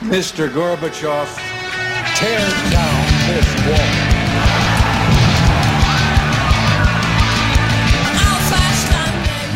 Mr. 0.00 0.48
Gorbachev, 0.48 1.28
tear 2.14 2.48
down 2.70 3.04
this 3.26 3.46
wall. 3.66 4.18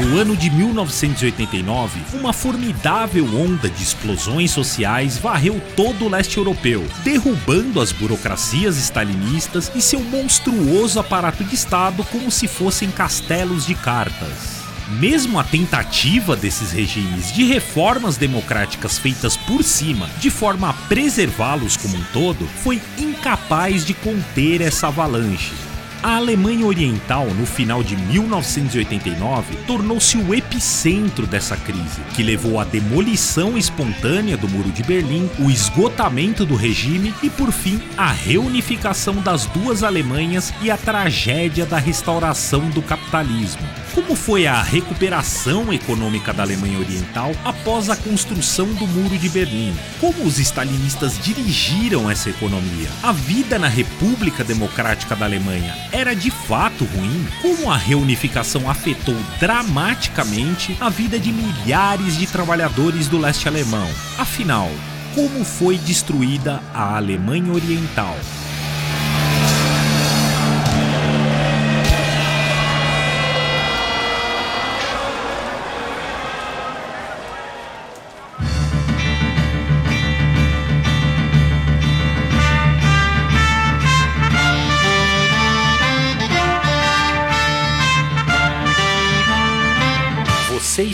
No 0.01 0.19
ano 0.19 0.37
de 0.37 0.51
1989, 0.51 2.01
uma 2.15 2.33
formidável 2.33 3.25
onda 3.37 3.71
de 3.71 3.83
explosões 3.85 4.51
sociais 4.51 5.17
varreu 5.17 5.63
todo 5.77 6.07
o 6.07 6.09
leste 6.09 6.39
europeu, 6.39 6.85
derrubando 7.05 7.81
as 7.81 7.93
burocracias 7.93 8.77
stalinistas 8.79 9.71
e 9.77 9.81
seu 9.81 10.01
monstruoso 10.01 10.99
aparato 10.99 11.45
de 11.45 11.55
Estado 11.55 12.03
como 12.11 12.33
se 12.33 12.49
fossem 12.49 12.91
castelos 12.91 13.65
de 13.65 13.77
cartas. 13.77 14.62
Mesmo 14.89 15.39
a 15.39 15.45
tentativa 15.45 16.37
desses 16.37 16.73
regimes 16.73 17.33
de 17.33 17.45
reformas 17.45 18.17
democráticas 18.17 18.99
feitas 18.99 19.37
por 19.37 19.63
cima, 19.63 20.09
de 20.19 20.31
forma 20.31 20.71
a 20.71 20.73
preservá-los 20.73 21.77
como 21.77 21.97
um 21.97 22.05
todo, 22.13 22.47
foi 22.63 22.81
incapaz 22.99 23.85
de 23.85 23.95
conter 23.95 24.61
essa 24.61 24.89
avalanche. 24.89 25.72
A 26.03 26.17
Alemanha 26.17 26.67
Oriental, 26.67 27.27
no 27.27 27.47
final 27.47 27.81
de 27.81 27.97
1989, 27.97 29.55
tornou-se 29.69 30.19
o 30.19 30.35
epicentro 30.35 31.29
dessa 31.29 31.57
crise, 31.57 32.01
que 32.17 32.25
levou 32.25 32.59
à 32.59 32.65
demolição 32.65 33.57
espontânea 33.57 34.37
do 34.37 34.49
Muro 34.49 34.73
de 34.73 34.83
Berlim, 34.83 35.31
o 35.39 35.49
esgotamento 35.49 36.45
do 36.45 36.57
regime 36.57 37.15
e, 37.23 37.31
por 37.31 37.53
fim, 37.53 37.81
a 37.97 38.11
reunificação 38.11 39.15
das 39.15 39.47
duas 39.47 39.85
Alemanhas 39.85 40.53
e 40.61 40.73
a 40.73 40.77
tragédia 40.77 41.65
da 41.65 41.79
restauração 41.79 42.69
do 42.71 42.83
capitalismo. 42.83 43.63
Como 43.95 44.17
foi 44.17 44.47
a 44.47 44.61
recuperação 44.61 45.73
econômica 45.73 46.33
da 46.33 46.43
Alemanha 46.43 46.79
Oriental 46.79 47.31
após 47.45 47.91
a 47.91 47.97
construção 47.97 48.67
do 48.73 48.87
Muro 48.89 49.19
de 49.19 49.29
Berlim? 49.29 49.77
Como 50.01 50.25
os 50.25 50.39
stalinistas 50.39 51.17
dirigiram 51.23 52.11
essa 52.11 52.31
economia? 52.31 52.89
A 53.03 53.13
vida 53.13 53.59
na 53.59 53.69
República 53.69 54.43
Democrática 54.43 55.15
da 55.15 55.27
Alemanha 55.27 55.77
era 55.93 56.15
de 56.15 56.31
fato 56.31 56.85
ruim? 56.85 57.27
Como 57.43 57.71
a 57.71 57.77
reunificação 57.77 58.69
afetou 58.69 59.17
dramaticamente 59.39 60.77
a 60.81 60.89
vida 60.89 61.19
de 61.19 61.31
milhares 61.31 62.17
de 62.17 62.27
trabalhadores 62.27 63.07
do 63.07 63.19
leste 63.19 63.47
alemão? 63.47 63.89
Afinal, 64.19 64.71
como 65.15 65.45
foi 65.45 65.77
destruída 65.77 66.61
a 66.73 66.97
Alemanha 66.97 67.53
Oriental? 67.53 68.17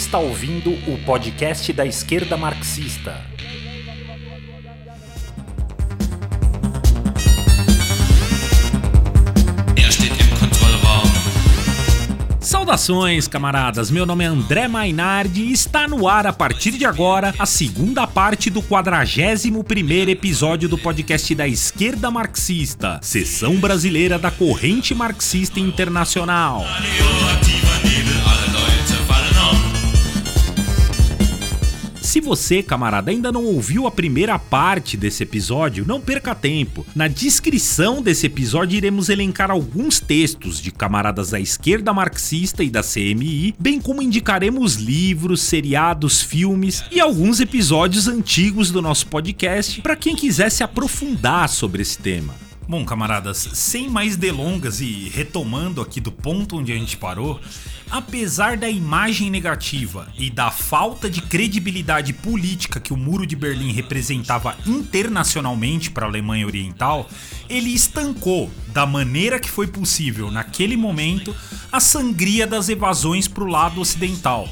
Está 0.09 0.19
ouvindo 0.19 0.71
o 0.91 0.99
podcast 1.05 1.71
da 1.71 1.85
esquerda 1.85 2.35
marxista. 2.35 3.15
Er. 9.77 9.91
Saudações, 12.41 13.29
camaradas. 13.29 13.91
Meu 13.91 14.07
nome 14.07 14.25
é 14.25 14.29
André 14.29 14.67
Mainardi 14.67 15.43
e 15.43 15.53
está 15.53 15.87
no 15.87 16.09
ar 16.09 16.27
a 16.27 16.33
partir 16.33 16.71
de 16.71 16.87
agora 16.87 17.35
a 17.39 17.45
segunda 17.45 18.07
parte 18.07 18.49
do 18.49 18.63
41º 18.63 20.09
episódio 20.09 20.71
do 20.71 20.79
podcast 20.79 21.35
da 21.35 21.47
esquerda 21.47 22.11
marxista, 22.11 22.99
seção 23.03 23.57
brasileira 23.57 24.19
da 24.19 24.31
corrente 24.31 24.95
marxista 24.95 25.61
internacional. 25.61 26.65
Se 32.09 32.23
você, 32.23 32.63
camarada, 32.63 33.11
ainda 33.11 33.31
não 33.31 33.45
ouviu 33.45 33.87
a 33.87 33.91
primeira 33.91 34.39
parte 34.39 34.97
desse 34.97 35.25
episódio, 35.25 35.85
não 35.87 36.01
perca 36.01 36.35
tempo. 36.35 36.87
Na 36.97 37.07
descrição 37.07 38.01
desse 38.01 38.25
episódio 38.25 38.79
iremos 38.79 39.11
elencar 39.11 39.51
alguns 39.51 40.01
textos 40.01 40.59
de 40.59 40.71
camaradas 40.71 41.29
da 41.29 41.39
esquerda 41.39 41.93
marxista 41.93 42.65
e 42.65 42.71
da 42.71 42.83
CMI, 42.83 43.55
bem 43.59 43.79
como 43.79 44.01
indicaremos 44.01 44.77
livros, 44.77 45.43
seriados, 45.43 46.23
filmes 46.23 46.83
e 46.91 46.99
alguns 46.99 47.41
episódios 47.41 48.09
antigos 48.09 48.71
do 48.71 48.81
nosso 48.81 49.07
podcast 49.09 49.83
para 49.83 49.95
quem 49.95 50.17
quiser 50.17 50.51
se 50.51 50.65
aprofundar 50.65 51.47
sobre 51.47 51.83
esse 51.83 51.99
tema. 51.99 52.35
Bom, 52.67 52.85
camaradas, 52.85 53.49
sem 53.55 53.89
mais 53.89 54.15
delongas 54.15 54.83
e 54.83 55.11
retomando 55.15 55.81
aqui 55.81 56.01
do 56.01 56.13
ponto 56.13 56.57
onde 56.57 56.71
a 56.71 56.75
gente 56.75 56.99
parou, 56.99 57.41
apesar 57.91 58.57
da 58.57 58.69
imagem 58.69 59.31
negativa 59.31 60.09
e 60.19 60.31
da 60.31 60.51
falta 60.51 61.09
de 61.09 61.23
credibilidade 61.23 62.13
política 62.13 62.81
que 62.81 62.93
o 62.93 62.97
Muro 62.97 63.27
de 63.27 63.35
Berlim 63.35 63.73
representava 63.73 64.57
internacionalmente 64.67 65.91
para 65.91 66.07
a 66.07 66.09
Alemanha 66.09 66.47
Oriental, 66.47 67.09
ele 67.49 67.71
estancou, 67.71 68.51
da 68.69 68.85
maneira 68.85 69.41
que 69.41 69.51
foi 69.51 69.67
possível 69.67 70.31
naquele 70.31 70.77
momento, 70.77 71.35
a 71.73 71.81
sangria 71.81 72.47
das 72.47 72.69
evasões 72.69 73.27
para 73.27 73.45
o 73.45 73.49
lado 73.49 73.81
ocidental. 73.81 74.49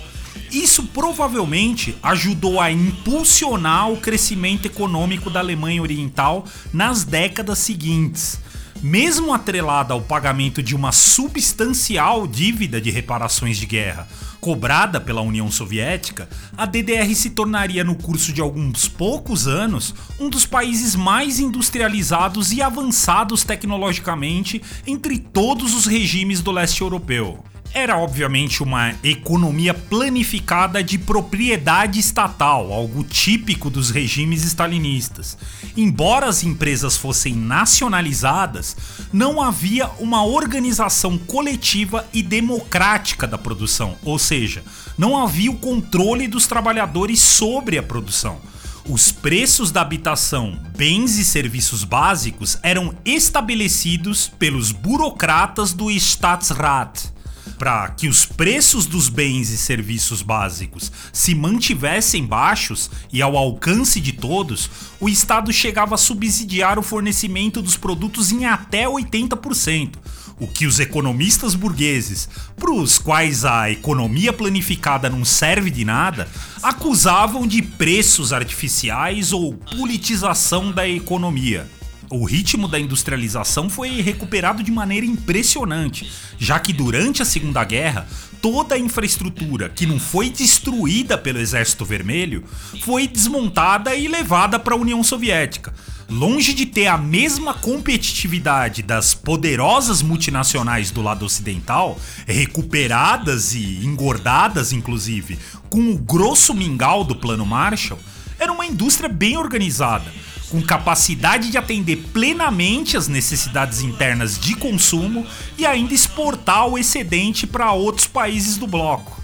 Isso 0.50 0.84
provavelmente 0.84 1.96
ajudou 2.02 2.60
a 2.60 2.70
impulsionar 2.70 3.90
o 3.90 3.96
crescimento 3.96 4.66
econômico 4.66 5.28
da 5.28 5.40
Alemanha 5.40 5.82
Oriental 5.82 6.46
nas 6.72 7.04
décadas 7.04 7.58
seguintes. 7.58 8.40
Mesmo 8.82 9.32
atrelada 9.32 9.94
ao 9.94 10.00
pagamento 10.00 10.62
de 10.62 10.74
uma 10.74 10.92
substancial 10.92 12.26
dívida 12.26 12.80
de 12.80 12.90
reparações 12.90 13.56
de 13.56 13.66
guerra 13.66 14.06
cobrada 14.40 15.00
pela 15.00 15.22
União 15.22 15.50
Soviética, 15.50 16.28
a 16.56 16.66
DDR 16.66 17.12
se 17.16 17.30
tornaria, 17.30 17.82
no 17.82 17.96
curso 17.96 18.32
de 18.32 18.40
alguns 18.40 18.86
poucos 18.86 19.48
anos, 19.48 19.92
um 20.20 20.28
dos 20.28 20.46
países 20.46 20.94
mais 20.94 21.40
industrializados 21.40 22.52
e 22.52 22.62
avançados 22.62 23.42
tecnologicamente 23.42 24.62
entre 24.86 25.18
todos 25.18 25.74
os 25.74 25.86
regimes 25.86 26.42
do 26.42 26.52
leste 26.52 26.82
europeu. 26.82 27.42
Era 27.72 27.98
obviamente 27.98 28.62
uma 28.62 28.94
economia 29.02 29.74
planificada 29.74 30.82
de 30.82 30.98
propriedade 30.98 32.00
estatal, 32.00 32.72
algo 32.72 33.04
típico 33.04 33.68
dos 33.68 33.90
regimes 33.90 34.44
stalinistas. 34.44 35.36
Embora 35.76 36.26
as 36.26 36.42
empresas 36.42 36.96
fossem 36.96 37.34
nacionalizadas, 37.34 38.76
não 39.12 39.42
havia 39.42 39.88
uma 39.98 40.24
organização 40.24 41.18
coletiva 41.18 42.06
e 42.12 42.22
democrática 42.22 43.26
da 43.26 43.36
produção, 43.36 43.96
ou 44.02 44.18
seja, 44.18 44.64
não 44.96 45.22
havia 45.22 45.50
o 45.50 45.58
controle 45.58 46.26
dos 46.26 46.46
trabalhadores 46.46 47.20
sobre 47.20 47.76
a 47.78 47.82
produção. 47.82 48.40
Os 48.88 49.10
preços 49.10 49.72
da 49.72 49.80
habitação, 49.80 50.58
bens 50.76 51.18
e 51.18 51.24
serviços 51.24 51.82
básicos 51.82 52.56
eram 52.62 52.94
estabelecidos 53.04 54.28
pelos 54.28 54.70
burocratas 54.70 55.72
do 55.72 55.90
Staatsrat 55.90 57.15
para 57.58 57.88
que 57.88 58.08
os 58.08 58.24
preços 58.24 58.86
dos 58.86 59.08
bens 59.08 59.50
e 59.50 59.58
serviços 59.58 60.22
básicos 60.22 60.92
se 61.12 61.34
mantivessem 61.34 62.24
baixos 62.24 62.90
e 63.12 63.22
ao 63.22 63.36
alcance 63.36 64.00
de 64.00 64.12
todos, 64.12 64.70
o 65.00 65.08
Estado 65.08 65.52
chegava 65.52 65.94
a 65.94 65.98
subsidiar 65.98 66.78
o 66.78 66.82
fornecimento 66.82 67.62
dos 67.62 67.76
produtos 67.76 68.30
em 68.32 68.44
até 68.44 68.84
80%. 68.84 69.94
O 70.38 70.46
que 70.46 70.66
os 70.66 70.78
economistas 70.78 71.54
burgueses, 71.54 72.28
para 72.56 72.70
os 72.70 72.98
quais 72.98 73.44
a 73.44 73.70
economia 73.70 74.34
planificada 74.34 75.08
não 75.08 75.24
serve 75.24 75.70
de 75.70 75.82
nada, 75.82 76.28
acusavam 76.62 77.46
de 77.46 77.62
preços 77.62 78.34
artificiais 78.34 79.32
ou 79.32 79.54
politização 79.54 80.70
da 80.70 80.86
economia. 80.86 81.66
O 82.08 82.24
ritmo 82.24 82.68
da 82.68 82.78
industrialização 82.78 83.68
foi 83.68 84.00
recuperado 84.00 84.62
de 84.62 84.70
maneira 84.70 85.04
impressionante, 85.04 86.08
já 86.38 86.58
que 86.60 86.72
durante 86.72 87.20
a 87.20 87.24
Segunda 87.24 87.64
Guerra, 87.64 88.06
toda 88.40 88.76
a 88.76 88.78
infraestrutura 88.78 89.68
que 89.68 89.86
não 89.86 89.98
foi 89.98 90.30
destruída 90.30 91.18
pelo 91.18 91.40
Exército 91.40 91.84
Vermelho 91.84 92.44
foi 92.82 93.08
desmontada 93.08 93.92
e 93.96 94.06
levada 94.06 94.56
para 94.56 94.74
a 94.74 94.78
União 94.78 95.02
Soviética. 95.02 95.74
Longe 96.08 96.54
de 96.54 96.64
ter 96.64 96.86
a 96.86 96.96
mesma 96.96 97.52
competitividade 97.52 98.84
das 98.84 99.12
poderosas 99.12 100.00
multinacionais 100.00 100.92
do 100.92 101.02
lado 101.02 101.24
ocidental, 101.24 101.98
recuperadas 102.24 103.52
e 103.52 103.84
engordadas 103.84 104.72
inclusive, 104.72 105.36
com 105.68 105.90
o 105.90 105.98
grosso 105.98 106.54
mingau 106.54 107.02
do 107.02 107.16
Plano 107.16 107.44
Marshall, 107.44 107.98
era 108.38 108.52
uma 108.52 108.64
indústria 108.64 109.08
bem 109.08 109.36
organizada 109.36 110.04
com 110.50 110.62
capacidade 110.62 111.50
de 111.50 111.58
atender 111.58 111.96
plenamente 112.12 112.96
as 112.96 113.08
necessidades 113.08 113.82
internas 113.82 114.38
de 114.38 114.54
consumo 114.54 115.26
e 115.58 115.66
ainda 115.66 115.94
exportar 115.94 116.66
o 116.68 116.78
excedente 116.78 117.46
para 117.46 117.72
outros 117.72 118.06
países 118.06 118.56
do 118.56 118.66
bloco. 118.66 119.16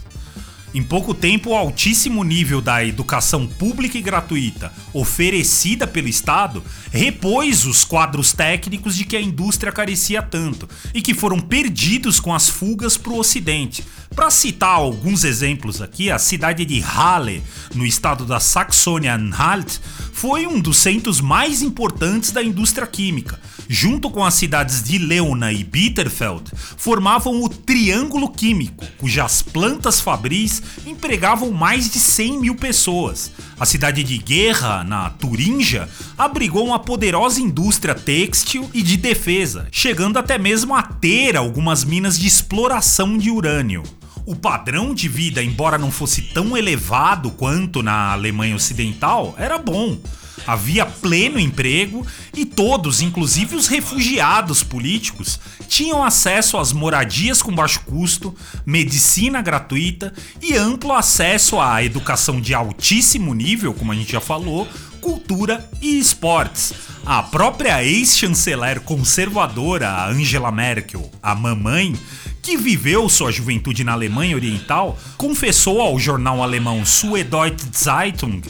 Em 0.75 0.83
pouco 0.83 1.13
tempo, 1.13 1.51
o 1.51 1.55
altíssimo 1.55 2.25
nível 2.25 2.63
da 2.63 2.83
educação 2.83 3.47
pública 3.47 3.99
e 3.99 4.03
gratuita 4.03 4.73
oferecida 4.95 5.87
pelo 5.87 6.09
Estado 6.09 6.65
repôs 6.91 7.67
os 7.67 7.85
quadros 7.85 8.33
técnicos 8.33 8.97
de 8.97 9.05
que 9.05 9.15
a 9.15 9.21
indústria 9.21 9.71
carecia 9.71 10.23
tanto 10.23 10.67
e 10.95 11.03
que 11.03 11.13
foram 11.13 11.39
perdidos 11.39 12.19
com 12.19 12.35
as 12.35 12.49
fugas 12.49 12.97
para 12.97 13.13
o 13.13 13.19
Ocidente. 13.19 13.85
Para 14.15 14.31
citar 14.31 14.75
alguns 14.75 15.25
exemplos 15.25 15.81
aqui, 15.81 16.11
a 16.11 16.19
cidade 16.19 16.65
de 16.65 16.81
Halle, 16.81 17.43
no 17.75 17.87
estado 17.87 18.25
da 18.25 18.39
Saxônia-Anhalt, 18.39 19.79
foi 20.13 20.47
um 20.47 20.61
dos 20.61 20.77
centros 20.77 21.21
mais 21.21 21.63
importantes 21.63 22.31
da 22.31 22.43
indústria 22.43 22.87
química 22.87 23.39
junto 23.73 24.11
com 24.11 24.23
as 24.23 24.35
cidades 24.35 24.83
de 24.83 24.99
Leuna 24.99 25.51
e 25.51 25.65
Bitterfeld, 25.65 26.45
formavam 26.77 27.43
o 27.43 27.49
Triângulo 27.49 28.29
Químico, 28.29 28.85
cujas 28.99 29.41
plantas 29.41 29.99
fabris 29.99 30.63
empregavam 30.87 31.51
mais 31.51 31.91
de 31.91 31.99
100 31.99 32.41
mil 32.41 32.55
pessoas. 32.55 33.33
A 33.59 33.65
cidade 33.65 34.05
de 34.05 34.19
Guerra, 34.19 34.85
na 34.85 35.09
Turíngia, 35.09 35.89
abrigou 36.19 36.67
uma 36.67 36.79
poderosa 36.79 37.41
indústria 37.41 37.95
têxtil 37.95 38.69
e 38.75 38.83
de 38.83 38.99
defesa, 38.99 39.67
chegando 39.71 40.19
até 40.19 40.37
mesmo 40.37 40.75
a 40.75 40.83
ter 40.83 41.35
algumas 41.35 41.83
minas 41.83 42.19
de 42.19 42.27
exploração 42.27 43.17
de 43.17 43.31
urânio. 43.31 43.83
O 44.25 44.37
padrão 44.37 44.95
de 44.95 45.09
vida, 45.09 45.43
embora 45.43 45.77
não 45.77 45.91
fosse 45.91 46.23
tão 46.23 46.57
elevado 46.57 47.31
quanto 47.33 47.83
na 47.83 48.13
Alemanha 48.13 48.55
Ocidental, 48.55 49.35
era 49.37 49.59
bom. 49.59 49.99
Havia 50.47 50.87
pleno 50.87 51.39
emprego 51.39 52.07
e 52.35 52.45
todos, 52.45 53.01
inclusive 53.01 53.55
os 53.55 53.69
refugiados 53.69 54.63
políticos, 54.63 55.39
tinham 55.69 56.05
acesso 56.05 56.57
às 56.57 56.73
moradias 56.73 57.43
com 57.43 57.55
baixo 57.55 57.81
custo, 57.81 58.35
medicina 58.65 59.43
gratuita 59.43 60.13
e 60.41 60.55
amplo 60.55 60.93
acesso 60.93 61.61
à 61.61 61.83
educação 61.85 62.41
de 62.41 62.55
altíssimo 62.55 63.35
nível, 63.35 63.75
como 63.75 63.93
a 63.93 63.95
gente 63.95 64.13
já 64.13 64.21
falou, 64.21 64.67
cultura 65.01 65.69
e 65.81 65.99
esportes. 65.99 66.73
A 67.05 67.23
própria 67.23 67.85
ex-chanceler 67.85 68.81
conservadora 68.81 70.07
Angela 70.07 70.53
Merkel, 70.53 71.11
a 71.21 71.35
mamãe, 71.35 71.95
que 72.43 72.57
viveu 72.57 73.09
sua 73.09 73.31
juventude 73.31 73.85
na 73.85 73.93
Alemanha 73.93 74.35
Oriental, 74.35 74.99
confessou 75.17 75.81
ao 75.81 75.99
jornal 75.99 76.43
alemão 76.43 76.85
Süddeutsche 76.85 77.69
Zeitung 77.73 78.43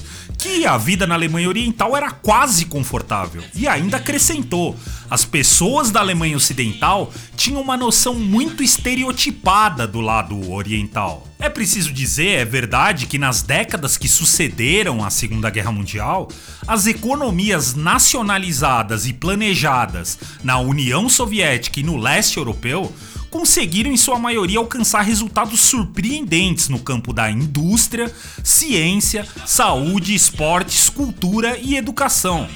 que 0.43 0.67
a 0.67 0.77
vida 0.77 1.07
na 1.07 1.15
Alemanha 1.15 1.49
Oriental 1.49 1.97
era 1.97 2.11
quase 2.11 2.65
confortável. 2.65 3.43
E 3.55 3.69
ainda 3.69 3.99
acrescentou: 3.99 4.77
as 5.09 5.25
pessoas 5.25 5.93
da 5.93 6.01
Alemanha 6.01 6.37
Ocidental 6.37 7.13
tinham 7.37 7.61
uma 7.61 7.77
noção 7.77 8.15
muito 8.15 8.63
estereotipada 8.63 9.87
do 9.87 10.01
lado 10.01 10.51
oriental. 10.51 11.29
É 11.39 11.49
preciso 11.49 11.93
dizer, 11.93 12.39
é 12.39 12.45
verdade, 12.45 13.07
que 13.07 13.19
nas 13.19 13.43
décadas 13.43 13.97
que 13.97 14.09
sucederam 14.09 15.05
a 15.05 15.11
Segunda 15.11 15.51
Guerra 15.51 15.73
Mundial, 15.73 16.29
as 16.67 16.87
economias 16.87 17.75
nacionalizadas 17.75 19.07
e 19.07 19.13
planejadas 19.13 20.19
na 20.43 20.59
União 20.59 21.09
Soviética 21.09 21.81
e 21.81 21.83
no 21.83 21.97
leste 21.97 22.39
europeu 22.39 22.93
conseguiram, 23.33 23.91
em 23.91 23.97
sua 23.97 24.19
maioria, 24.19 24.59
alcançar 24.59 25.01
resultados 25.01 25.59
surpreendentes 25.61 26.69
no 26.69 26.79
campo 26.79 27.15
da 27.15 27.31
indústria, 27.31 28.15
ciência, 28.45 29.27
saúde, 29.47 30.15
esportes, 30.15 30.91
cultura 30.91 31.59
e 31.59 31.75
educação. 31.75 32.47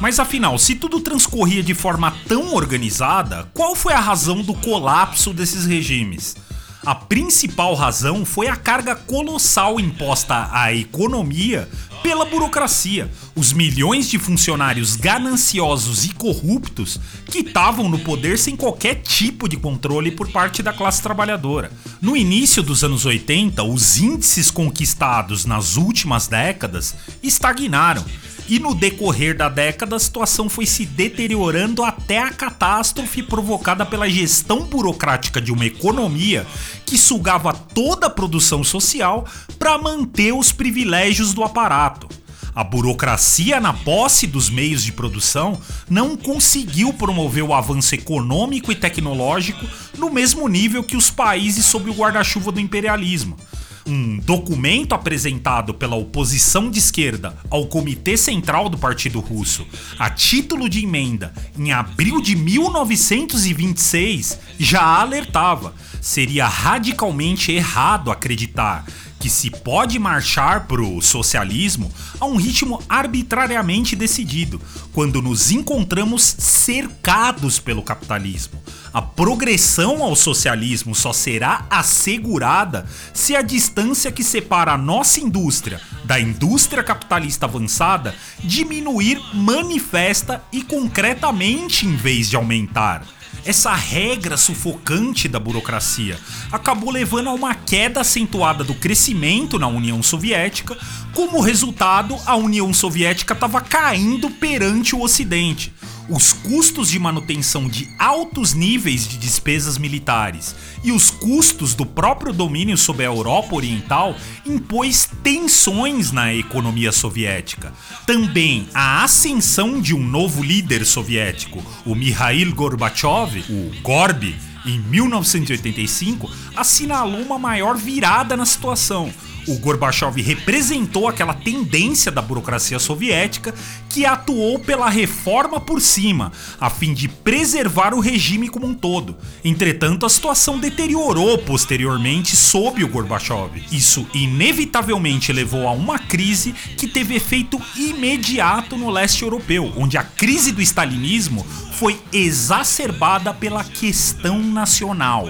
Mas 0.00 0.18
afinal, 0.18 0.58
se 0.58 0.74
tudo 0.74 1.00
transcorria 1.00 1.62
de 1.62 1.72
forma 1.72 2.12
tão 2.26 2.52
organizada, 2.52 3.48
qual 3.54 3.76
foi 3.76 3.92
a 3.92 4.00
razão 4.00 4.42
do 4.42 4.52
colapso 4.54 5.32
desses 5.32 5.64
regimes? 5.66 6.36
A 6.84 6.96
principal 6.96 7.74
razão 7.74 8.24
foi 8.24 8.48
a 8.48 8.56
carga 8.56 8.96
colossal 8.96 9.78
imposta 9.78 10.48
à 10.52 10.74
economia 10.74 11.68
pela 12.04 12.26
burocracia, 12.26 13.10
os 13.34 13.54
milhões 13.54 14.10
de 14.10 14.18
funcionários 14.18 14.94
gananciosos 14.94 16.04
e 16.04 16.12
corruptos 16.12 17.00
que 17.24 17.38
estavam 17.38 17.88
no 17.88 17.98
poder 17.98 18.38
sem 18.38 18.54
qualquer 18.54 18.96
tipo 18.96 19.48
de 19.48 19.56
controle 19.56 20.10
por 20.10 20.30
parte 20.30 20.62
da 20.62 20.70
classe 20.70 21.02
trabalhadora. 21.02 21.72
No 22.02 22.14
início 22.14 22.62
dos 22.62 22.84
anos 22.84 23.06
80, 23.06 23.62
os 23.62 23.96
índices 23.96 24.50
conquistados 24.50 25.46
nas 25.46 25.78
últimas 25.78 26.28
décadas 26.28 26.94
estagnaram 27.22 28.04
e 28.48 28.58
no 28.58 28.74
decorrer 28.74 29.36
da 29.36 29.48
década 29.48 29.96
a 29.96 29.98
situação 29.98 30.48
foi 30.48 30.66
se 30.66 30.84
deteriorando 30.84 31.82
até 31.82 32.18
a 32.18 32.30
catástrofe 32.30 33.22
provocada 33.22 33.86
pela 33.86 34.08
gestão 34.08 34.64
burocrática 34.64 35.40
de 35.40 35.52
uma 35.52 35.64
economia 35.64 36.46
que 36.84 36.98
sugava 36.98 37.52
toda 37.52 38.06
a 38.06 38.10
produção 38.10 38.62
social 38.62 39.26
para 39.58 39.78
manter 39.78 40.32
os 40.32 40.52
privilégios 40.52 41.32
do 41.32 41.42
aparato. 41.42 42.08
A 42.54 42.62
burocracia 42.62 43.60
na 43.60 43.72
posse 43.72 44.28
dos 44.28 44.48
meios 44.48 44.84
de 44.84 44.92
produção 44.92 45.60
não 45.90 46.16
conseguiu 46.16 46.92
promover 46.92 47.42
o 47.42 47.52
avanço 47.52 47.94
econômico 47.96 48.70
e 48.70 48.76
tecnológico 48.76 49.66
no 49.98 50.08
mesmo 50.08 50.46
nível 50.46 50.84
que 50.84 50.96
os 50.96 51.10
países 51.10 51.66
sob 51.66 51.90
o 51.90 51.94
guarda-chuva 51.94 52.52
do 52.52 52.60
imperialismo 52.60 53.36
um 53.86 54.18
documento 54.18 54.94
apresentado 54.94 55.74
pela 55.74 55.96
oposição 55.96 56.70
de 56.70 56.78
esquerda 56.78 57.36
ao 57.50 57.66
Comitê 57.66 58.16
Central 58.16 58.68
do 58.68 58.78
Partido 58.78 59.20
Russo, 59.20 59.66
a 59.98 60.10
título 60.10 60.68
de 60.68 60.84
emenda, 60.84 61.32
em 61.58 61.72
abril 61.72 62.20
de 62.20 62.34
1926, 62.34 64.38
já 64.58 64.82
alertava: 64.82 65.74
seria 66.00 66.46
radicalmente 66.46 67.52
errado 67.52 68.10
acreditar 68.10 68.84
que 69.24 69.30
se 69.30 69.48
pode 69.48 69.98
marchar 69.98 70.66
pro 70.66 71.00
socialismo 71.00 71.90
a 72.20 72.26
um 72.26 72.36
ritmo 72.36 72.82
arbitrariamente 72.86 73.96
decidido, 73.96 74.60
quando 74.92 75.22
nos 75.22 75.50
encontramos 75.50 76.22
cercados 76.22 77.58
pelo 77.58 77.82
capitalismo. 77.82 78.62
A 78.92 79.00
progressão 79.00 80.02
ao 80.02 80.14
socialismo 80.14 80.94
só 80.94 81.10
será 81.14 81.64
assegurada 81.70 82.84
se 83.14 83.34
a 83.34 83.40
distância 83.40 84.12
que 84.12 84.22
separa 84.22 84.72
a 84.72 84.78
nossa 84.78 85.20
indústria 85.20 85.80
da 86.04 86.20
indústria 86.20 86.82
capitalista 86.82 87.46
avançada 87.46 88.14
diminuir 88.40 89.18
manifesta 89.32 90.44
e 90.52 90.60
concretamente 90.62 91.86
em 91.86 91.96
vez 91.96 92.28
de 92.28 92.36
aumentar. 92.36 93.13
Essa 93.44 93.74
regra 93.74 94.36
sufocante 94.36 95.28
da 95.28 95.38
burocracia 95.38 96.18
acabou 96.50 96.90
levando 96.90 97.28
a 97.28 97.32
uma 97.32 97.54
queda 97.54 98.00
acentuada 98.00 98.64
do 98.64 98.74
crescimento 98.74 99.58
na 99.58 99.66
União 99.66 100.02
Soviética. 100.02 100.76
Como 101.12 101.40
resultado, 101.40 102.16
a 102.26 102.36
União 102.36 102.72
Soviética 102.72 103.34
estava 103.34 103.60
caindo 103.60 104.30
perante 104.30 104.94
o 104.94 105.02
Ocidente 105.02 105.72
os 106.08 106.32
custos 106.32 106.90
de 106.90 106.98
manutenção 106.98 107.68
de 107.68 107.88
altos 107.98 108.52
níveis 108.52 109.08
de 109.08 109.16
despesas 109.16 109.78
militares 109.78 110.54
e 110.82 110.92
os 110.92 111.10
custos 111.10 111.74
do 111.74 111.86
próprio 111.86 112.32
domínio 112.32 112.76
sobre 112.76 113.04
a 113.04 113.08
Europa 113.08 113.54
Oriental 113.54 114.14
impôs 114.44 115.08
tensões 115.22 116.12
na 116.12 116.34
economia 116.34 116.92
soviética. 116.92 117.72
Também 118.06 118.68
a 118.74 119.02
ascensão 119.02 119.80
de 119.80 119.94
um 119.94 120.02
novo 120.02 120.42
líder 120.42 120.84
soviético, 120.84 121.62
o 121.86 121.94
Mikhail 121.94 122.54
Gorbachev, 122.54 123.44
o 123.48 123.82
Gorb, 123.82 124.34
em 124.66 124.78
1985, 124.78 126.30
assinalou 126.56 127.20
uma 127.20 127.38
maior 127.38 127.76
virada 127.76 128.36
na 128.36 128.46
situação 128.46 129.12
o 129.46 129.58
Gorbachev 129.58 130.20
representou 130.20 131.08
aquela 131.08 131.34
tendência 131.34 132.10
da 132.10 132.22
burocracia 132.22 132.78
soviética 132.78 133.54
que 133.88 134.04
atuou 134.04 134.58
pela 134.58 134.88
reforma 134.88 135.60
por 135.60 135.80
cima, 135.80 136.32
a 136.60 136.68
fim 136.68 136.92
de 136.92 137.08
preservar 137.08 137.94
o 137.94 138.00
regime 138.00 138.48
como 138.48 138.66
um 138.66 138.74
todo. 138.74 139.16
Entretanto, 139.44 140.06
a 140.06 140.08
situação 140.08 140.58
deteriorou 140.58 141.38
posteriormente 141.38 142.36
sob 142.36 142.82
o 142.82 142.88
Gorbachev. 142.88 143.62
Isso 143.70 144.06
inevitavelmente 144.14 145.32
levou 145.32 145.68
a 145.68 145.72
uma 145.72 145.98
crise 145.98 146.52
que 146.76 146.88
teve 146.88 147.14
efeito 147.14 147.60
imediato 147.76 148.76
no 148.76 148.90
leste 148.90 149.22
europeu, 149.22 149.72
onde 149.76 149.96
a 149.96 150.02
crise 150.02 150.52
do 150.52 150.62
stalinismo 150.62 151.44
foi 151.72 152.00
exacerbada 152.12 153.32
pela 153.34 153.64
questão 153.64 154.42
nacional. 154.42 155.28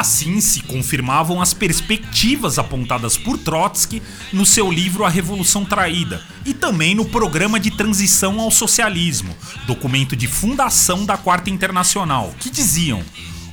Assim 0.00 0.40
se 0.40 0.62
confirmavam 0.62 1.42
as 1.42 1.52
perspectivas 1.52 2.58
apontadas 2.58 3.18
por 3.18 3.36
Trotsky 3.36 4.02
no 4.32 4.46
seu 4.46 4.70
livro 4.70 5.04
A 5.04 5.10
Revolução 5.10 5.62
Traída 5.62 6.22
e 6.46 6.54
também 6.54 6.94
no 6.94 7.04
Programa 7.04 7.60
de 7.60 7.70
Transição 7.70 8.40
ao 8.40 8.50
Socialismo, 8.50 9.36
documento 9.66 10.16
de 10.16 10.26
fundação 10.26 11.04
da 11.04 11.18
Quarta 11.18 11.50
Internacional, 11.50 12.34
que 12.40 12.48
diziam: 12.48 13.02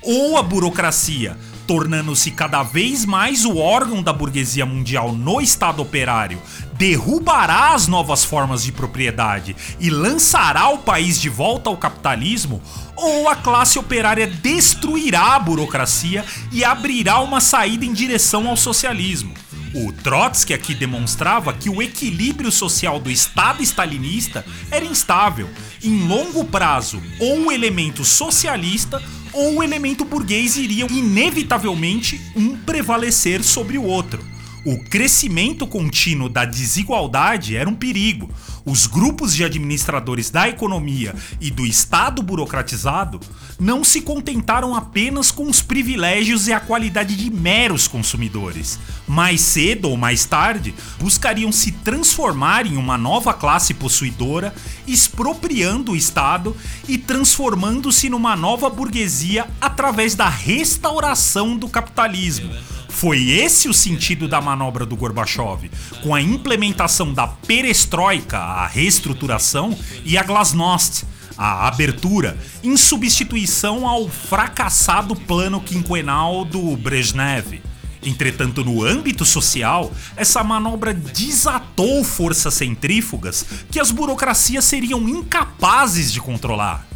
ou 0.02 0.38
a 0.38 0.42
burocracia 0.42 1.38
tornando-se 1.68 2.32
cada 2.32 2.64
vez 2.64 3.06
mais 3.06 3.44
o 3.44 3.58
órgão 3.58 4.02
da 4.02 4.14
burguesia 4.14 4.66
mundial 4.66 5.12
no 5.12 5.42
Estado 5.42 5.82
operário, 5.82 6.42
derrubará 6.78 7.74
as 7.74 7.88
novas 7.88 8.24
formas 8.24 8.64
de 8.64 8.72
propriedade 8.72 9.56
e 9.80 9.90
lançará 9.90 10.70
o 10.70 10.80
país 10.80 11.20
de 11.20 11.30
volta 11.30 11.70
ao 11.70 11.78
capitalismo, 11.78 12.62
ou 12.96 13.28
a 13.28 13.36
classe 13.36 13.78
operária 13.78 14.28
destruirá 14.28 15.36
a 15.36 15.40
burocracia 15.40 16.24
e 16.52 16.64
abrirá 16.64 17.20
uma 17.20 17.42
saída 17.42 17.86
em 17.86 17.94
direção 17.94 18.48
ao 18.48 18.58
socialismo. 18.58 19.34
O 19.74 19.92
Trotsky 19.92 20.54
aqui 20.54 20.74
demonstrava 20.74 21.54
que 21.54 21.70
o 21.70 21.82
equilíbrio 21.82 22.52
social 22.52 23.00
do 23.00 23.12
Estado 23.12 23.62
stalinista 23.62 24.46
era 24.72 24.86
instável. 24.86 25.50
Em 25.84 26.08
longo 26.08 26.46
prazo, 26.46 27.02
ou 27.20 27.48
o 27.48 27.52
elemento 27.52 28.04
socialista 28.04 29.02
ou 29.34 29.58
o 29.58 29.64
elemento 29.64 30.04
burguês 30.04 30.58
iriam 30.58 30.88
inevitavelmente 30.90 32.20
um 32.36 32.58
prevalecer 32.58 33.44
sobre 33.44 33.78
o 33.78 33.84
outro. 33.84 34.37
O 34.70 34.78
crescimento 34.78 35.66
contínuo 35.66 36.28
da 36.28 36.44
desigualdade 36.44 37.56
era 37.56 37.70
um 37.70 37.74
perigo. 37.74 38.30
Os 38.66 38.86
grupos 38.86 39.34
de 39.34 39.46
administradores 39.46 40.30
da 40.30 40.50
economia 40.50 41.16
e 41.40 41.50
do 41.50 41.66
Estado 41.66 42.22
burocratizado 42.22 43.18
não 43.58 43.82
se 43.82 44.02
contentaram 44.02 44.76
apenas 44.76 45.32
com 45.32 45.50
os 45.50 45.62
privilégios 45.62 46.50
e 46.50 46.54
a 46.54 46.60
qualidade 46.60 47.16
de 47.16 47.30
meros 47.30 47.88
consumidores. 47.88 48.78
Mais 49.08 49.40
cedo 49.40 49.88
ou 49.88 49.96
mais 49.96 50.26
tarde, 50.26 50.76
buscariam 51.00 51.50
se 51.50 51.72
transformar 51.72 52.66
em 52.66 52.76
uma 52.76 52.98
nova 52.98 53.34
classe 53.34 53.74
possuidora, 53.74 54.54
expropriando 54.86 55.94
o 55.94 55.96
Estado 55.96 56.54
e 56.90 56.98
transformando-se 56.98 58.10
numa 58.10 58.36
nova 58.36 58.70
burguesia 58.70 59.48
através 59.62 60.14
da 60.14 60.28
restauração 60.28 61.56
do 61.56 61.70
capitalismo 61.70 62.52
foi 62.90 63.30
esse 63.30 63.68
o 63.68 63.74
sentido 63.74 64.28
da 64.28 64.42
manobra 64.42 64.86
do 64.86 64.96
Gorbachev, 64.96 65.70
com 66.02 66.16
a 66.16 66.22
implementação 66.22 67.14
da 67.14 67.28
perestroika, 67.28 68.38
a 68.38 68.68
reestruturação, 68.68 69.78
e 70.04 70.18
a 70.18 70.24
glasnost, 70.24 71.06
a 71.38 71.68
abertura, 71.68 72.38
em 72.64 72.76
substituição 72.76 73.88
ao 73.88 74.10
fracassado 74.10 75.16
plano 75.16 75.62
quinquenal 75.62 76.44
do 76.44 76.76
Brezhnev. 76.76 77.62
Entretanto, 78.04 78.64
no 78.64 78.84
âmbito 78.84 79.26
social, 79.26 79.92
essa 80.16 80.44
manobra 80.44 80.94
desatou 80.94 82.04
forças 82.04 82.54
centrífugas 82.54 83.46
que 83.70 83.80
as 83.80 83.92
burocracias 83.92 84.66
seriam 84.66 85.08
incapazes 85.08 86.12
de 86.12 86.22
controlar. 86.22 86.88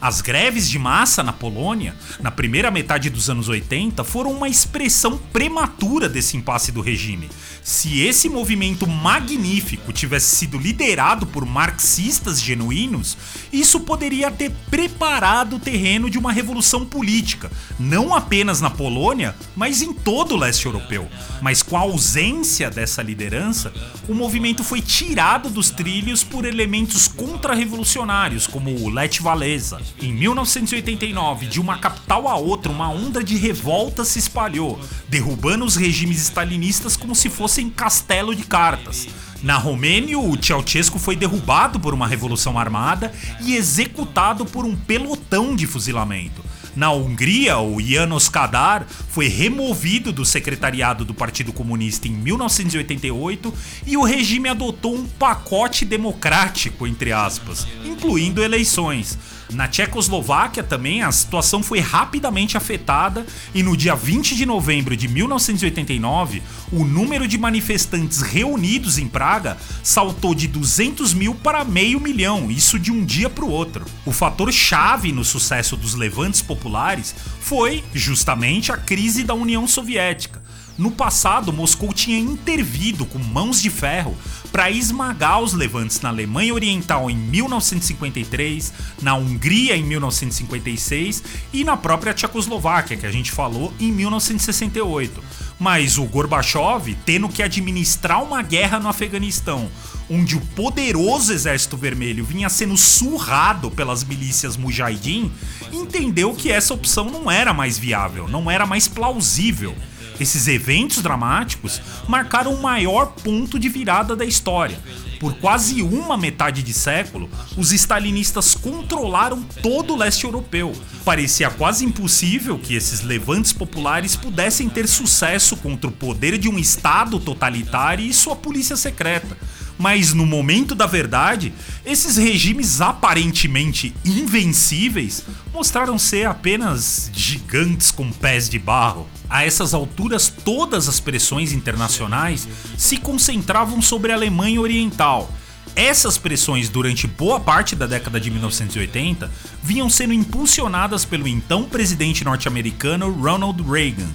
As 0.00 0.22
greves 0.22 0.66
de 0.70 0.78
massa 0.78 1.22
na 1.22 1.32
Polônia, 1.32 1.94
na 2.20 2.30
primeira 2.30 2.70
metade 2.70 3.10
dos 3.10 3.28
anos 3.28 3.50
80, 3.50 4.02
foram 4.02 4.32
uma 4.32 4.48
expressão 4.48 5.18
prematura 5.30 6.08
desse 6.08 6.38
impasse 6.38 6.72
do 6.72 6.80
regime. 6.80 7.28
Se 7.62 8.00
esse 8.00 8.26
movimento 8.26 8.86
magnífico 8.86 9.92
tivesse 9.92 10.34
sido 10.36 10.56
liderado 10.56 11.26
por 11.26 11.44
marxistas 11.44 12.40
genuínos, 12.40 13.16
isso 13.52 13.80
poderia 13.80 14.30
ter 14.30 14.50
preparado 14.70 15.56
o 15.56 15.60
terreno 15.60 16.08
de 16.08 16.18
uma 16.18 16.32
revolução 16.32 16.86
política, 16.86 17.50
não 17.78 18.14
apenas 18.14 18.60
na 18.62 18.70
Polônia, 18.70 19.36
mas 19.54 19.82
em 19.82 19.92
todo 19.92 20.34
o 20.34 20.38
leste 20.38 20.64
europeu. 20.64 21.08
Mas 21.42 21.62
com 21.62 21.76
a 21.76 21.80
ausência 21.80 22.70
dessa 22.70 23.02
liderança, 23.02 23.70
o 24.08 24.14
movimento 24.14 24.64
foi 24.64 24.80
tirado 24.80 25.50
dos 25.50 25.68
trilhos 25.68 26.24
por 26.24 26.46
elementos 26.46 27.06
contra-revolucionários, 27.06 28.46
como 28.46 28.70
o 28.70 28.88
Lech 28.88 29.22
Walesa. 29.22 29.78
Em 30.00 30.12
1989, 30.12 31.46
de 31.46 31.60
uma 31.60 31.78
capital 31.78 32.28
a 32.28 32.36
outra, 32.36 32.70
uma 32.70 32.88
onda 32.88 33.22
de 33.22 33.36
revolta 33.36 34.04
se 34.04 34.18
espalhou, 34.18 34.80
derrubando 35.08 35.64
os 35.64 35.76
regimes 35.76 36.18
stalinistas 36.22 36.96
como 36.96 37.14
se 37.14 37.28
fossem 37.28 37.68
castelo 37.68 38.34
de 38.34 38.44
cartas. 38.44 39.08
Na 39.42 39.56
Romênia, 39.56 40.18
o 40.18 40.42
Ceausescu 40.42 40.98
foi 40.98 41.16
derrubado 41.16 41.80
por 41.80 41.94
uma 41.94 42.06
revolução 42.06 42.58
armada 42.58 43.12
e 43.40 43.56
executado 43.56 44.44
por 44.44 44.64
um 44.64 44.76
pelotão 44.76 45.56
de 45.56 45.66
fuzilamento. 45.66 46.42
Na 46.76 46.92
Hungria, 46.92 47.58
o 47.58 47.80
Janos 47.80 48.28
Kadar 48.28 48.86
foi 49.10 49.26
removido 49.26 50.12
do 50.12 50.24
secretariado 50.24 51.04
do 51.04 51.12
Partido 51.12 51.52
Comunista 51.52 52.06
em 52.06 52.12
1988 52.12 53.52
e 53.84 53.96
o 53.96 54.04
regime 54.04 54.48
adotou 54.48 54.94
um 54.94 55.04
pacote 55.04 55.84
democrático, 55.84 56.86
entre 56.86 57.12
aspas, 57.12 57.66
incluindo 57.84 58.42
eleições. 58.42 59.18
Na 59.52 59.66
Tchecoslováquia 59.66 60.62
também 60.62 61.02
a 61.02 61.10
situação 61.10 61.60
foi 61.60 61.80
rapidamente 61.80 62.56
afetada 62.56 63.26
e 63.52 63.64
no 63.64 63.76
dia 63.76 63.96
20 63.96 64.36
de 64.36 64.46
novembro 64.46 64.96
de 64.96 65.08
1989, 65.08 66.40
o 66.70 66.84
número 66.84 67.26
de 67.26 67.36
manifestantes 67.36 68.22
reunidos 68.22 68.96
em 68.96 69.08
Praga 69.08 69.56
saltou 69.82 70.36
de 70.36 70.46
200 70.46 71.12
mil 71.14 71.34
para 71.34 71.64
meio 71.64 71.98
milhão, 71.98 72.48
isso 72.48 72.78
de 72.78 72.92
um 72.92 73.04
dia 73.04 73.28
para 73.28 73.44
o 73.44 73.50
outro. 73.50 73.84
O 74.06 74.12
fator 74.12 74.52
chave 74.52 75.10
no 75.10 75.24
sucesso 75.24 75.76
dos 75.76 75.94
levantes 75.94 76.40
populares 76.40 77.12
foi 77.40 77.82
justamente 77.92 78.70
a 78.70 78.76
crise 78.76 78.99
da 79.24 79.34
União 79.34 79.66
Soviética. 79.66 80.42
No 80.76 80.90
passado, 80.90 81.52
Moscou 81.52 81.92
tinha 81.92 82.18
intervido 82.18 83.04
com 83.06 83.18
mãos 83.18 83.60
de 83.60 83.70
ferro 83.70 84.16
para 84.50 84.70
esmagar 84.70 85.40
os 85.40 85.52
levantes 85.52 86.00
na 86.00 86.08
Alemanha 86.08 86.52
Oriental 86.52 87.10
em 87.10 87.16
1953, 87.16 88.72
na 89.00 89.14
Hungria 89.14 89.76
em 89.76 89.84
1956 89.84 91.22
e 91.52 91.64
na 91.64 91.76
própria 91.76 92.12
Tchecoslováquia, 92.12 92.96
que 92.96 93.06
a 93.06 93.12
gente 93.12 93.30
falou, 93.30 93.72
em 93.78 93.92
1968. 93.92 95.22
Mas 95.58 95.98
o 95.98 96.04
Gorbachev, 96.04 96.96
tendo 97.04 97.28
que 97.28 97.42
administrar 97.42 98.22
uma 98.22 98.42
guerra 98.42 98.80
no 98.80 98.88
Afeganistão, 98.88 99.70
onde 100.10 100.36
o 100.36 100.40
poderoso 100.40 101.32
Exército 101.32 101.76
Vermelho 101.76 102.24
vinha 102.24 102.48
sendo 102.48 102.76
surrado 102.76 103.70
pelas 103.70 104.02
milícias 104.02 104.56
Mujahideen, 104.56 105.30
entendeu 105.72 106.34
que 106.34 106.50
essa 106.50 106.74
opção 106.74 107.04
não 107.04 107.30
era 107.30 107.54
mais 107.54 107.78
viável, 107.78 108.26
não 108.26 108.50
era 108.50 108.66
mais 108.66 108.88
plausível. 108.88 109.74
Esses 110.20 110.46
eventos 110.46 111.02
dramáticos 111.02 111.80
marcaram 112.06 112.52
o 112.52 112.62
maior 112.62 113.06
ponto 113.06 113.58
de 113.58 113.70
virada 113.70 114.14
da 114.14 114.24
história. 114.24 114.78
Por 115.18 115.34
quase 115.34 115.82
uma 115.82 116.16
metade 116.16 116.62
de 116.62 116.74
século, 116.74 117.28
os 117.56 117.72
stalinistas 117.72 118.54
controlaram 118.54 119.42
todo 119.62 119.94
o 119.94 119.96
leste 119.96 120.24
europeu. 120.24 120.74
Parecia 121.06 121.48
quase 121.50 121.86
impossível 121.86 122.58
que 122.58 122.74
esses 122.74 123.00
levantes 123.00 123.52
populares 123.52 124.14
pudessem 124.14 124.68
ter 124.68 124.86
sucesso 124.86 125.56
contra 125.56 125.88
o 125.88 125.92
poder 125.92 126.36
de 126.36 126.48
um 126.48 126.58
Estado 126.58 127.18
totalitário 127.18 128.04
e 128.04 128.12
sua 128.12 128.36
polícia 128.36 128.76
secreta. 128.76 129.36
Mas 129.78 130.12
no 130.12 130.26
momento 130.26 130.74
da 130.74 130.86
verdade, 130.86 131.54
esses 131.86 132.18
regimes 132.18 132.82
aparentemente 132.82 133.94
invencíveis 134.04 135.24
mostraram 135.54 135.98
ser 135.98 136.26
apenas 136.26 137.10
gigantes 137.14 137.90
com 137.90 138.12
pés 138.12 138.46
de 138.48 138.58
barro. 138.58 139.08
A 139.30 139.44
essas 139.44 139.72
alturas, 139.72 140.28
todas 140.28 140.88
as 140.88 140.98
pressões 140.98 141.52
internacionais 141.52 142.48
se 142.76 142.96
concentravam 142.96 143.80
sobre 143.80 144.10
a 144.10 144.16
Alemanha 144.16 144.60
Oriental. 144.60 145.32
Essas 145.76 146.18
pressões, 146.18 146.68
durante 146.68 147.06
boa 147.06 147.38
parte 147.38 147.76
da 147.76 147.86
década 147.86 148.18
de 148.18 148.28
1980, 148.28 149.30
vinham 149.62 149.88
sendo 149.88 150.12
impulsionadas 150.12 151.04
pelo 151.04 151.28
então 151.28 151.62
presidente 151.62 152.24
norte-americano 152.24 153.08
Ronald 153.12 153.62
Reagan. 153.62 154.08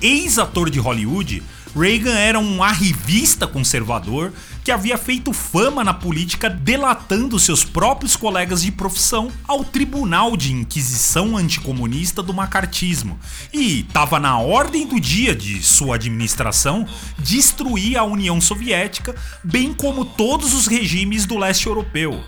Ex-ator 0.00 0.70
de 0.70 0.80
Hollywood, 0.80 1.42
Reagan 1.74 2.18
era 2.18 2.38
um 2.38 2.62
arrivista 2.62 3.46
conservador 3.46 4.32
que 4.62 4.70
havia 4.70 4.98
feito 4.98 5.32
fama 5.32 5.82
na 5.82 5.94
política 5.94 6.48
delatando 6.48 7.38
seus 7.38 7.64
próprios 7.64 8.14
colegas 8.14 8.62
de 8.62 8.70
profissão 8.70 9.32
ao 9.48 9.64
Tribunal 9.64 10.36
de 10.36 10.52
Inquisição 10.52 11.36
Anticomunista 11.36 12.22
do 12.22 12.34
Macartismo. 12.34 13.18
E 13.52 13.80
estava 13.80 14.20
na 14.20 14.38
ordem 14.38 14.86
do 14.86 15.00
dia 15.00 15.34
de 15.34 15.62
sua 15.62 15.96
administração 15.96 16.86
destruir 17.18 17.96
a 17.96 18.04
União 18.04 18.40
Soviética, 18.40 19.14
bem 19.42 19.72
como 19.72 20.04
todos 20.04 20.52
os 20.52 20.66
regimes 20.66 21.24
do 21.24 21.38
leste 21.38 21.66
europeu. 21.66 22.22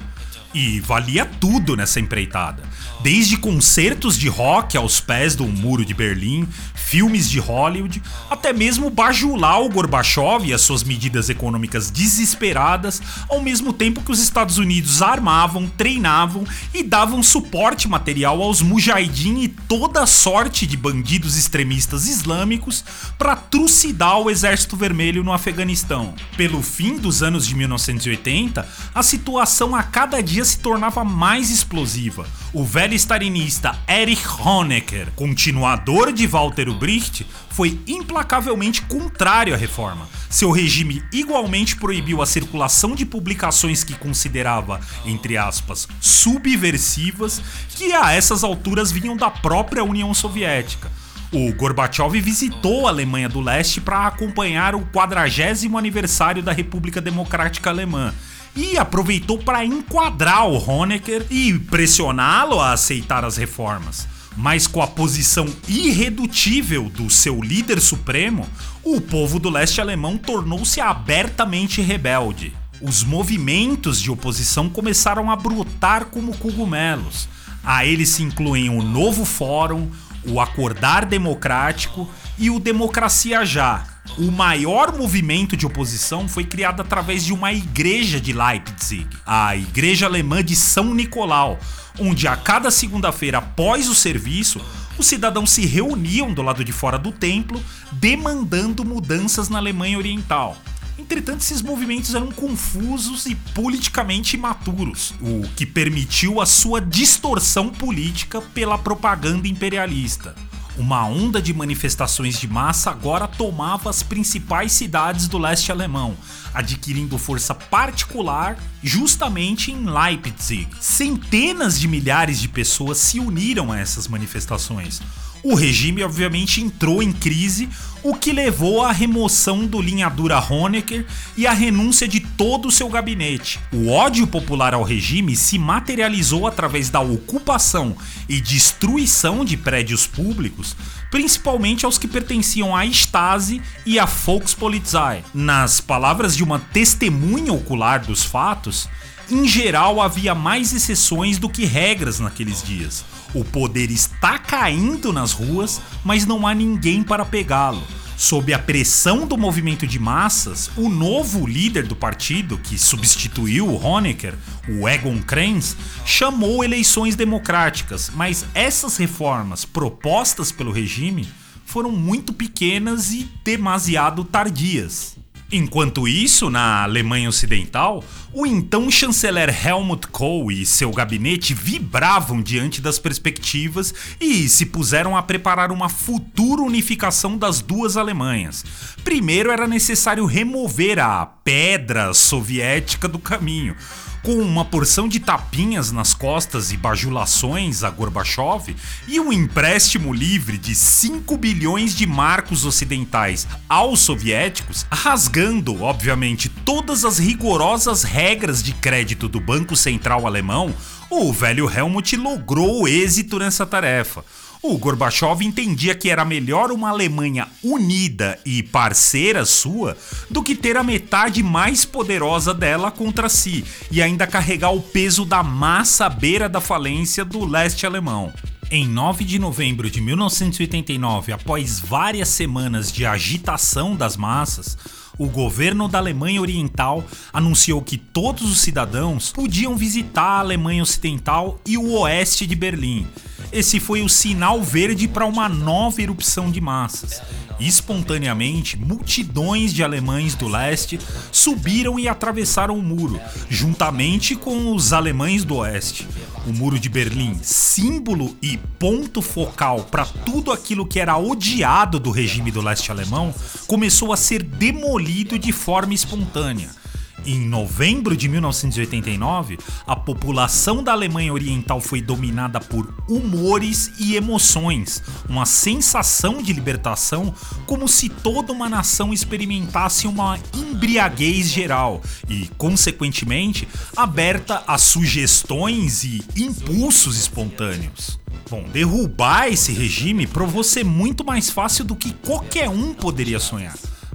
E 0.54 0.78
valia 0.78 1.26
tudo 1.26 1.76
nessa 1.76 1.99
empreitada. 1.99 2.62
Desde 3.02 3.37
concertos 3.37 4.16
de 4.16 4.28
rock 4.28 4.76
aos 4.76 5.00
pés 5.00 5.34
do 5.34 5.46
Muro 5.46 5.84
de 5.84 5.92
Berlim, 5.92 6.49
filmes 6.75 7.28
de 7.28 7.40
Hollywood, 7.40 8.00
até 8.30 8.52
mesmo 8.52 8.88
bajular 8.88 9.61
o 9.61 9.68
Gorbachev 9.68 10.46
e 10.46 10.54
as 10.54 10.61
suas 10.61 10.84
medidas 10.84 11.28
econômicas 11.28 11.90
desesperadas, 11.90 13.02
ao 13.28 13.40
mesmo 13.40 13.73
tempo 13.73 14.00
que 14.00 14.12
os 14.12 14.20
Estados 14.20 14.58
Unidos 14.58 15.02
armavam, 15.02 15.66
treinavam 15.66 16.44
e 16.73 16.84
davam 16.84 17.20
suporte 17.23 17.88
material 17.88 18.40
aos 18.40 18.62
mujahideen 18.62 19.42
e 19.42 19.49
toda 19.49 20.06
sorte 20.06 20.66
de 20.66 20.76
bandidos 20.76 21.37
extremistas 21.37 22.06
islâmicos 22.06 22.84
para 23.18 23.34
trucidar 23.34 24.18
o 24.18 24.30
Exército 24.30 24.76
Vermelho 24.76 25.25
no 25.25 25.32
Afeganistão. 25.32 26.14
Pelo 26.37 26.62
fim 26.62 26.96
dos 26.96 27.23
anos 27.23 27.46
de 27.46 27.56
1980, 27.56 28.66
a 28.94 29.02
situação 29.02 29.75
a 29.75 29.82
cada 29.82 30.23
dia 30.23 30.43
se 30.44 30.58
tornava 30.58 31.04
mais 31.04 31.50
explosiva. 31.50 32.26
O 32.52 32.64
velho 32.64 32.94
stalinista 32.94 33.78
Erich 33.88 34.24
Honecker, 34.40 35.10
continuador 35.16 36.12
de 36.12 36.26
Walter 36.26 36.68
Ulbricht, 36.68 37.26
foi 37.50 37.80
implacavelmente 37.86 38.82
contrário 38.82 39.54
à 39.54 39.56
reforma. 39.56 40.08
Seu 40.28 40.50
regime 40.50 41.02
igualmente 41.12 41.76
proibiu 41.76 42.20
a 42.20 42.26
circulação 42.26 42.94
de 42.94 43.06
publicações 43.06 43.84
que 43.84 43.94
considerava, 43.94 44.80
entre 45.06 45.36
aspas, 45.36 45.88
subversivas, 46.00 47.40
que 47.70 47.92
a 47.92 48.12
essas 48.12 48.44
alturas 48.44 48.92
vinham 48.92 49.16
da 49.16 49.30
própria 49.30 49.84
União 49.84 50.12
Soviética. 50.12 50.90
O 51.32 51.52
Gorbachev 51.54 52.20
visitou 52.20 52.86
a 52.86 52.90
Alemanha 52.90 53.28
do 53.28 53.40
Leste 53.40 53.80
para 53.80 54.06
acompanhar 54.06 54.74
o 54.74 54.86
40 54.86 55.76
aniversário 55.76 56.42
da 56.42 56.52
República 56.52 57.00
Democrática 57.00 57.70
Alemã 57.70 58.14
e 58.56 58.78
aproveitou 58.78 59.38
para 59.38 59.64
enquadrar 59.64 60.46
o 60.46 60.70
Honecker 60.70 61.26
e 61.30 61.52
pressioná-lo 61.58 62.61
a 62.61 62.73
aceitar 62.73 63.25
as 63.25 63.37
reformas. 63.37 64.06
Mas 64.37 64.66
com 64.66 64.82
a 64.82 64.87
posição 64.87 65.46
irredutível 65.68 66.88
do 66.88 67.08
seu 67.08 67.40
líder 67.40 67.80
supremo, 67.80 68.49
o 68.82 69.00
povo 69.00 69.38
do 69.38 69.49
leste 69.49 69.80
alemão 69.80 70.18
tornou-se 70.18 70.80
abertamente 70.80 71.80
rebelde. 71.80 72.52
Os 72.80 73.04
movimentos 73.04 74.00
de 74.00 74.11
oposição 74.11 74.68
começaram 74.68 75.30
a 75.30 75.37
brotar 75.37 76.06
como 76.06 76.37
cogumelos. 76.37 77.28
A 77.64 77.87
eles 77.87 78.11
se 78.11 78.23
incluem 78.23 78.68
o 78.68 78.82
Novo 78.82 79.25
Fórum, 79.25 79.88
o 80.26 80.40
Acordar 80.40 81.06
Democrático 81.06 82.08
e 82.38 82.50
o 82.50 82.58
Democracia 82.58 83.44
Já. 83.44 83.84
O 84.18 84.30
maior 84.30 84.96
movimento 84.96 85.56
de 85.56 85.66
oposição 85.66 86.28
foi 86.28 86.44
criado 86.44 86.80
através 86.80 87.24
de 87.24 87.32
uma 87.32 87.52
igreja 87.52 88.20
de 88.20 88.32
Leipzig, 88.32 89.08
a 89.26 89.56
Igreja 89.56 90.06
Alemã 90.06 90.44
de 90.44 90.54
São 90.54 90.94
Nicolau, 90.94 91.58
onde 91.98 92.28
a 92.28 92.36
cada 92.36 92.70
segunda-feira 92.70 93.38
após 93.38 93.88
o 93.88 93.94
serviço, 93.94 94.60
os 94.98 95.06
cidadãos 95.06 95.50
se 95.50 95.64
reuniam 95.64 96.32
do 96.32 96.42
lado 96.42 96.64
de 96.64 96.70
fora 96.70 96.98
do 96.98 97.10
templo, 97.10 97.62
demandando 97.92 98.84
mudanças 98.84 99.48
na 99.48 99.58
Alemanha 99.58 99.98
Oriental. 99.98 100.56
Entretanto, 100.98 101.40
esses 101.40 101.60
movimentos 101.60 102.14
eram 102.14 102.30
confusos 102.30 103.26
e 103.26 103.34
politicamente 103.34 104.36
imaturos, 104.36 105.12
o 105.20 105.42
que 105.56 105.66
permitiu 105.66 106.40
a 106.40 106.46
sua 106.46 106.80
distorção 106.80 107.68
política 107.70 108.40
pela 108.40 108.78
propaganda 108.78 109.48
imperialista. 109.48 110.34
Uma 110.76 111.07
onda 111.07 111.40
de 111.40 111.54
manifestações 111.54 112.38
de 112.38 112.49
massa 112.49 112.90
agora 112.90 113.28
tomava 113.28 113.88
as 113.88 114.02
principais 114.02 114.73
cidades 114.73 115.28
do 115.28 115.38
leste 115.38 115.71
alemão, 115.71 116.16
adquirindo 116.52 117.16
força 117.16 117.54
particular 117.54 118.59
justamente 118.83 119.71
em 119.71 119.88
Leipzig. 119.88 120.69
Centenas 120.81 121.78
de 121.78 121.87
milhares 121.87 122.40
de 122.40 122.49
pessoas 122.49 122.99
se 122.99 123.21
uniram 123.21 123.71
a 123.71 123.78
essas 123.78 124.09
manifestações. 124.09 125.00
O 125.44 125.54
regime, 125.54 126.02
obviamente, 126.02 126.62
entrou 126.62 127.02
em 127.02 127.12
crise, 127.12 127.68
o 128.02 128.14
que 128.14 128.32
levou 128.32 128.82
à 128.82 128.90
remoção 128.90 129.66
do 129.66 129.78
linhadura 129.78 130.42
Honecker 130.42 131.04
e 131.36 131.46
à 131.46 131.52
renúncia 131.52 132.08
de 132.08 132.18
todo 132.18 132.68
o 132.68 132.70
seu 132.70 132.88
gabinete. 132.88 133.60
O 133.70 133.90
ódio 133.90 134.26
popular 134.26 134.72
ao 134.72 134.82
regime 134.82 135.36
se 135.36 135.58
materializou 135.58 136.46
através 136.46 136.88
da 136.88 137.00
ocupação 137.00 137.94
e 138.26 138.40
destruição 138.40 139.44
de 139.44 139.54
prédios 139.58 140.06
públicos, 140.06 140.74
principalmente 141.10 141.84
aos 141.84 141.98
que 141.98 142.08
pertenciam 142.08 142.74
à 142.74 142.86
Stasi 142.86 143.60
e 143.84 143.98
à 143.98 144.06
Volkspolizei. 144.06 145.24
Nas 145.34 145.78
palavras 145.78 146.34
de 146.34 146.42
uma 146.42 146.58
testemunha 146.58 147.52
ocular 147.52 148.00
dos 148.00 148.24
fatos, 148.24 148.88
em 149.31 149.47
geral 149.47 150.00
havia 150.00 150.35
mais 150.35 150.73
exceções 150.73 151.38
do 151.38 151.49
que 151.49 151.64
regras 151.64 152.21
naqueles 152.21 152.62
dias. 152.62 153.04
O 153.35 153.45
poder 153.45 153.90
está 153.90 154.38
caindo 154.38 155.12
nas 155.12 155.33
ruas, 155.33 155.81
mas 156.04 156.26
não 156.26 156.47
há 156.47 156.54
ninguém 156.54 157.02
para 157.02 157.25
pegá-lo. 157.25 157.83
Sob 158.16 158.54
a 158.54 158.59
pressão 158.59 159.26
do 159.26 159.37
movimento 159.37 159.87
de 159.87 159.99
massas, 159.99 160.71
o 160.76 160.88
novo 160.88 161.47
líder 161.47 161.85
do 161.85 161.97
partido, 161.97 162.57
que 162.59 162.78
substituiu 162.78 163.69
o 163.69 163.85
Honecker, 163.85 164.35
o 164.69 164.88
Egon 164.88 165.21
Krenz, 165.21 165.76
chamou 166.07 166.62
eleições 166.62 167.16
democráticas, 167.16 168.12
mas 168.14 168.47
essas 168.54 168.97
reformas 168.97 169.64
propostas 169.64 170.52
pelo 170.52 170.71
regime 170.71 171.28
foram 171.64 171.90
muito 171.90 172.33
pequenas 172.33 173.11
e 173.11 173.28
demasiado 173.43 174.23
tardias. 174.23 175.16
Enquanto 175.52 176.08
isso, 176.08 176.50
na 176.50 176.82
Alemanha 176.82 177.28
Ocidental, 177.28 178.02
o 178.32 178.46
então 178.46 178.90
chanceler 178.90 179.54
Helmut 179.66 180.08
Kohl 180.08 180.50
e 180.50 180.66
seu 180.66 180.90
gabinete 180.90 181.54
vibravam 181.54 182.42
diante 182.42 182.80
das 182.80 182.98
perspectivas 182.98 183.94
e 184.20 184.48
se 184.48 184.66
puseram 184.66 185.16
a 185.16 185.23
preparar 185.23 185.71
uma 185.71 185.88
futura 185.88 186.62
unificação 186.62 187.38
das 187.38 187.60
duas 187.60 187.97
Alemanhas. 187.97 188.64
Primeiro 189.04 189.50
era 189.50 189.69
necessário 189.69 190.26
remover 190.26 190.99
a 190.99 191.25
pedra 191.26 192.12
soviética 192.14 193.06
do 193.06 193.19
caminho 193.19 193.76
com 194.25 194.39
uma 194.39 194.65
porção 194.65 195.06
de 195.06 195.21
tapinhas 195.21 195.93
nas 195.93 196.15
costas 196.15 196.73
e 196.73 196.78
bajulações 196.78 197.84
a 197.84 197.91
Gorbachev 197.91 198.75
e 199.06 199.21
um 199.21 199.30
empréstimo 199.30 200.15
livre 200.15 200.56
de 200.56 200.75
5 200.75 201.37
bilhões 201.37 201.95
de 201.95 202.06
marcos 202.06 202.65
ocidentais 202.65 203.47
aos 203.69 204.00
soviéticos, 204.00 204.87
rasgando, 204.91 205.82
obviamente, 205.82 206.49
todas 206.49 207.04
as 207.04 207.19
rigorosas 207.19 208.02
regras 208.02 208.63
de 208.63 208.73
crédito 208.73 209.28
do 209.28 209.39
Banco 209.39 209.76
Central 209.76 210.26
Alemão, 210.26 210.75
o 211.10 211.30
velho 211.30 211.71
Helmut 211.71 212.17
logrou 212.17 212.89
êxito 212.89 213.39
nessa 213.39 213.67
tarefa. 213.67 214.25
O 214.66 214.78
Gorbachev 214.78 215.42
entendia 215.44 215.94
que 215.94 216.08
era 216.08 216.24
melhor 216.24 216.72
uma 216.72 216.88
Alemanha 216.88 217.46
unida 217.62 218.38
e 218.46 218.62
parceira 218.62 219.44
sua 219.44 219.94
do 220.30 220.42
que 220.42 220.56
ter 220.56 220.74
a 220.78 220.82
metade 220.82 221.42
mais 221.42 221.84
poderosa 221.84 222.54
dela 222.54 222.90
contra 222.90 223.28
si 223.28 223.62
e 223.90 224.00
ainda 224.00 224.26
carregar 224.26 224.70
o 224.70 224.80
peso 224.80 225.26
da 225.26 225.42
massa 225.42 226.06
à 226.06 226.08
beira 226.08 226.48
da 226.48 226.62
falência 226.62 227.26
do 227.26 227.44
leste 227.44 227.84
alemão. 227.84 228.32
Em 228.70 228.88
9 228.88 229.22
de 229.26 229.38
novembro 229.38 229.90
de 229.90 230.00
1989, 230.00 231.32
após 231.32 231.78
várias 231.78 232.28
semanas 232.30 232.90
de 232.90 233.04
agitação 233.04 233.94
das 233.94 234.16
massas, 234.16 234.78
o 235.18 235.28
governo 235.28 235.88
da 235.88 235.98
Alemanha 235.98 236.40
Oriental 236.40 237.04
anunciou 237.34 237.82
que 237.82 237.98
todos 237.98 238.50
os 238.50 238.60
cidadãos 238.60 239.30
podiam 239.30 239.76
visitar 239.76 240.22
a 240.22 240.40
Alemanha 240.40 240.82
Ocidental 240.82 241.60
e 241.66 241.76
o 241.76 241.92
oeste 241.98 242.46
de 242.46 242.56
Berlim. 242.56 243.06
Esse 243.52 243.78
foi 243.78 244.02
o 244.02 244.09
sinal 244.09 244.63
verde 244.63 245.07
para 245.07 245.26
uma 245.26 245.49
nova 245.49 246.02
erupção 246.02 246.50
de 246.50 246.61
massas. 246.61 247.23
Espontaneamente, 247.61 248.76
multidões 248.76 249.73
de 249.73 249.83
alemães 249.83 250.35
do 250.35 250.49
leste 250.49 250.99
subiram 251.30 251.99
e 251.99 252.09
atravessaram 252.09 252.76
o 252.76 252.83
muro, 252.83 253.21
juntamente 253.49 254.35
com 254.35 254.75
os 254.75 254.93
alemães 254.93 255.45
do 255.45 255.57
oeste. 255.57 256.07
O 256.47 256.52
Muro 256.52 256.78
de 256.78 256.91
Berlim, 256.91 257.39
símbolo 257.43 258.37
e 258.43 258.59
ponto 258.78 259.23
focal 259.23 259.85
para 259.85 260.04
tudo 260.04 260.52
aquilo 260.52 260.87
que 260.87 261.00
era 261.00 261.17
odiado 261.17 261.99
do 261.99 262.11
regime 262.11 262.50
do 262.50 262.61
leste 262.61 262.91
alemão, 262.91 263.35
começou 263.67 264.13
a 264.13 264.17
ser 264.17 264.43
demolido 264.43 265.39
de 265.39 265.52
forma 265.52 265.95
espontânea. 265.95 266.83
Em 267.26 267.40
novembro 267.40 268.14
de 268.14 268.28
1989, 268.28 269.58
a 269.86 269.96
população 269.96 270.82
da 270.82 270.92
Alemanha 270.92 271.32
Oriental 271.32 271.80
foi 271.80 272.02
dominada 272.02 272.60
por 272.60 272.92
humores 273.08 273.92
e 273.98 274.14
emoções, 274.14 275.02
uma 275.28 275.46
sensação 275.46 276.42
de 276.42 276.52
libertação, 276.52 277.34
como 277.66 277.88
se 277.88 278.10
toda 278.10 278.52
uma 278.52 278.68
nação 278.68 279.12
experimentasse 279.12 280.06
uma 280.06 280.38
embriaguez 280.54 281.50
geral 281.50 282.02
e, 282.28 282.50
consequentemente, 282.58 283.66
aberta 283.96 284.62
a 284.66 284.76
sugestões 284.76 286.04
e 286.04 286.22
impulsos 286.36 287.18
espontâneos. 287.18 288.18
Bom, 288.50 288.64
derrubar 288.70 289.48
esse 289.48 289.72
regime 289.72 290.26
provou 290.26 290.62
ser 290.62 290.84
muito 290.84 291.24
mais 291.24 291.48
fácil 291.48 291.84
do 291.84 291.96
que 291.96 292.12
qualquer 292.12 292.68
um 292.68 292.92
poderia 292.92 293.40
sonhar. 293.40 293.74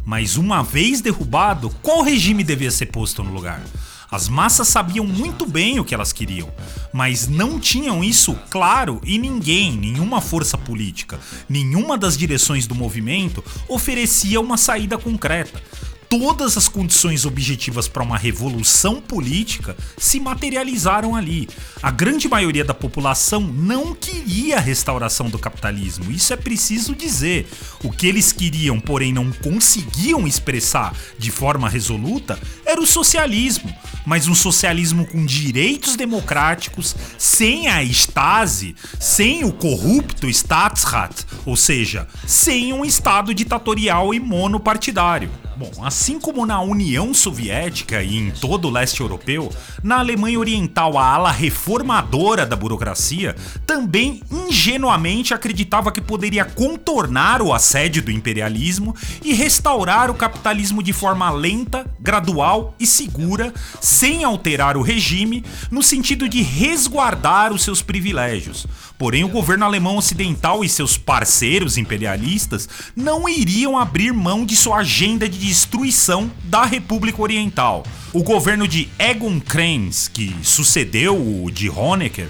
Mas 0.10 0.38
uma 0.38 0.64
vez 0.64 1.02
derrubado, 1.02 1.70
qual 1.84 2.02
regime 2.02 2.44
devia 2.44 2.72
ser 2.72 2.88
posto 2.88 3.24
no 3.24 3.32
lugar? 3.32 3.62
As 4.10 4.28
massas 4.28 4.68
sabiam 4.68 5.06
muito 5.06 5.46
bem 5.46 5.80
o 5.80 5.86
que 5.86 5.94
elas 5.94 6.12
queriam, 6.12 6.50
mas 6.92 7.28
não 7.28 7.60
tinham 7.60 8.04
isso 8.04 8.36
claro 8.50 9.00
e 9.04 9.20
ninguém, 9.20 9.78
nenhuma 9.78 10.20
força 10.20 10.58
política, 10.58 11.20
nenhuma 11.48 11.96
das 11.96 12.18
direções 12.18 12.66
do 12.66 12.74
movimento 12.74 13.44
oferecia 13.68 14.42
uma 14.42 14.58
saída 14.58 14.98
concreta 14.98 15.62
todas 16.10 16.58
as 16.58 16.68
condições 16.68 17.24
objetivas 17.24 17.88
para 17.88 18.02
uma 18.02 18.18
revolução 18.18 19.00
política 19.00 19.78
se 19.96 20.20
materializaram 20.20 21.16
ali. 21.16 21.48
A 21.84 21.92
grande 21.92 22.28
maioria 22.28 22.66
da 22.66 22.74
população 22.74 23.42
não 23.42 23.94
queria 23.94 24.58
a 24.58 24.60
restauração 24.60 25.30
do 25.30 25.38
capitalismo, 25.38 26.12
isso 26.12 26.34
é 26.34 26.36
preciso 26.36 26.96
dizer. 26.96 27.48
O 27.84 27.92
que 27.92 28.08
eles 28.08 28.32
queriam, 28.32 28.80
porém 28.80 29.14
não 29.14 29.32
conseguiam 29.32 30.28
expressar 30.28 30.96
de 31.20 31.30
forma 31.30 31.70
resoluta, 31.70 32.40
era 32.66 32.82
o 32.82 32.88
socialismo. 32.88 33.72
Mas 34.10 34.28
um 34.28 34.34
socialismo 34.34 35.06
com 35.06 35.24
direitos 35.24 35.96
democráticos, 35.96 36.96
sem 37.16 37.68
a 37.68 37.84
Stasi, 37.84 38.76
sem 39.00 39.44
o 39.44 39.54
corrupto 39.54 40.28
Staatsrat, 40.28 41.28
ou 41.46 41.56
seja, 41.56 42.08
sem 42.26 42.74
um 42.74 42.84
Estado 42.84 43.36
ditatorial 43.36 44.12
e 44.12 44.20
monopartidário. 44.20 45.30
Bom, 45.60 45.84
assim 45.84 46.22
como 46.22 46.46
na 46.46 46.62
União 46.62 47.14
Soviética 47.14 48.02
e 48.02 48.16
em 48.16 48.32
todo 48.32 48.70
o 48.70 48.72
leste 48.72 49.02
europeu, 49.02 49.52
na 49.84 50.00
Alemanha 50.00 50.40
Oriental 50.40 50.98
a 50.98 51.06
ala 51.06 51.32
reformadora 51.32 52.46
da 52.46 52.56
burocracia 52.56 53.36
também 53.68 54.24
ingenuamente 54.32 55.34
acreditava 55.34 55.92
que 55.92 56.00
poderia 56.00 56.46
contornar 56.46 57.42
o 57.42 57.54
assédio 57.54 58.02
do 58.02 58.10
imperialismo 58.10 58.96
e 59.22 59.34
restaurar 59.34 60.10
o 60.10 60.14
capitalismo 60.14 60.82
de 60.82 60.94
forma 60.94 61.30
lenta, 61.30 61.86
gradual 62.00 62.74
e 62.80 62.88
segura, 62.88 63.54
sem 64.00 64.24
alterar 64.24 64.78
o 64.78 64.82
regime, 64.82 65.44
no 65.70 65.84
sentido 65.84 66.30
de 66.30 66.42
resguardar 66.42 67.52
os 67.52 67.62
seus 67.62 67.82
privilégios. 67.82 68.66
Porém, 68.98 69.26
o 69.26 69.30
governo 69.30 69.66
alemão 69.66 69.98
ocidental 69.98 70.64
e 70.64 70.70
seus 70.70 70.98
parceiros 70.98 71.78
imperialistas 71.78 72.70
não 72.96 73.28
iriam 73.28 73.78
abrir 73.78 74.14
mão 74.14 74.46
de 74.46 74.56
sua 74.56 74.78
agenda 74.78 75.28
de 75.28 75.38
destruição 75.38 76.32
da 76.46 76.64
República 76.64 77.22
Oriental. 77.22 77.84
O 78.14 78.24
governo 78.24 78.70
de 78.70 78.88
Egon 78.98 79.38
Krenz, 79.38 80.08
que 80.08 80.34
sucedeu 80.44 81.18
o 81.18 81.52
de 81.52 81.70
Honecker, 81.70 82.30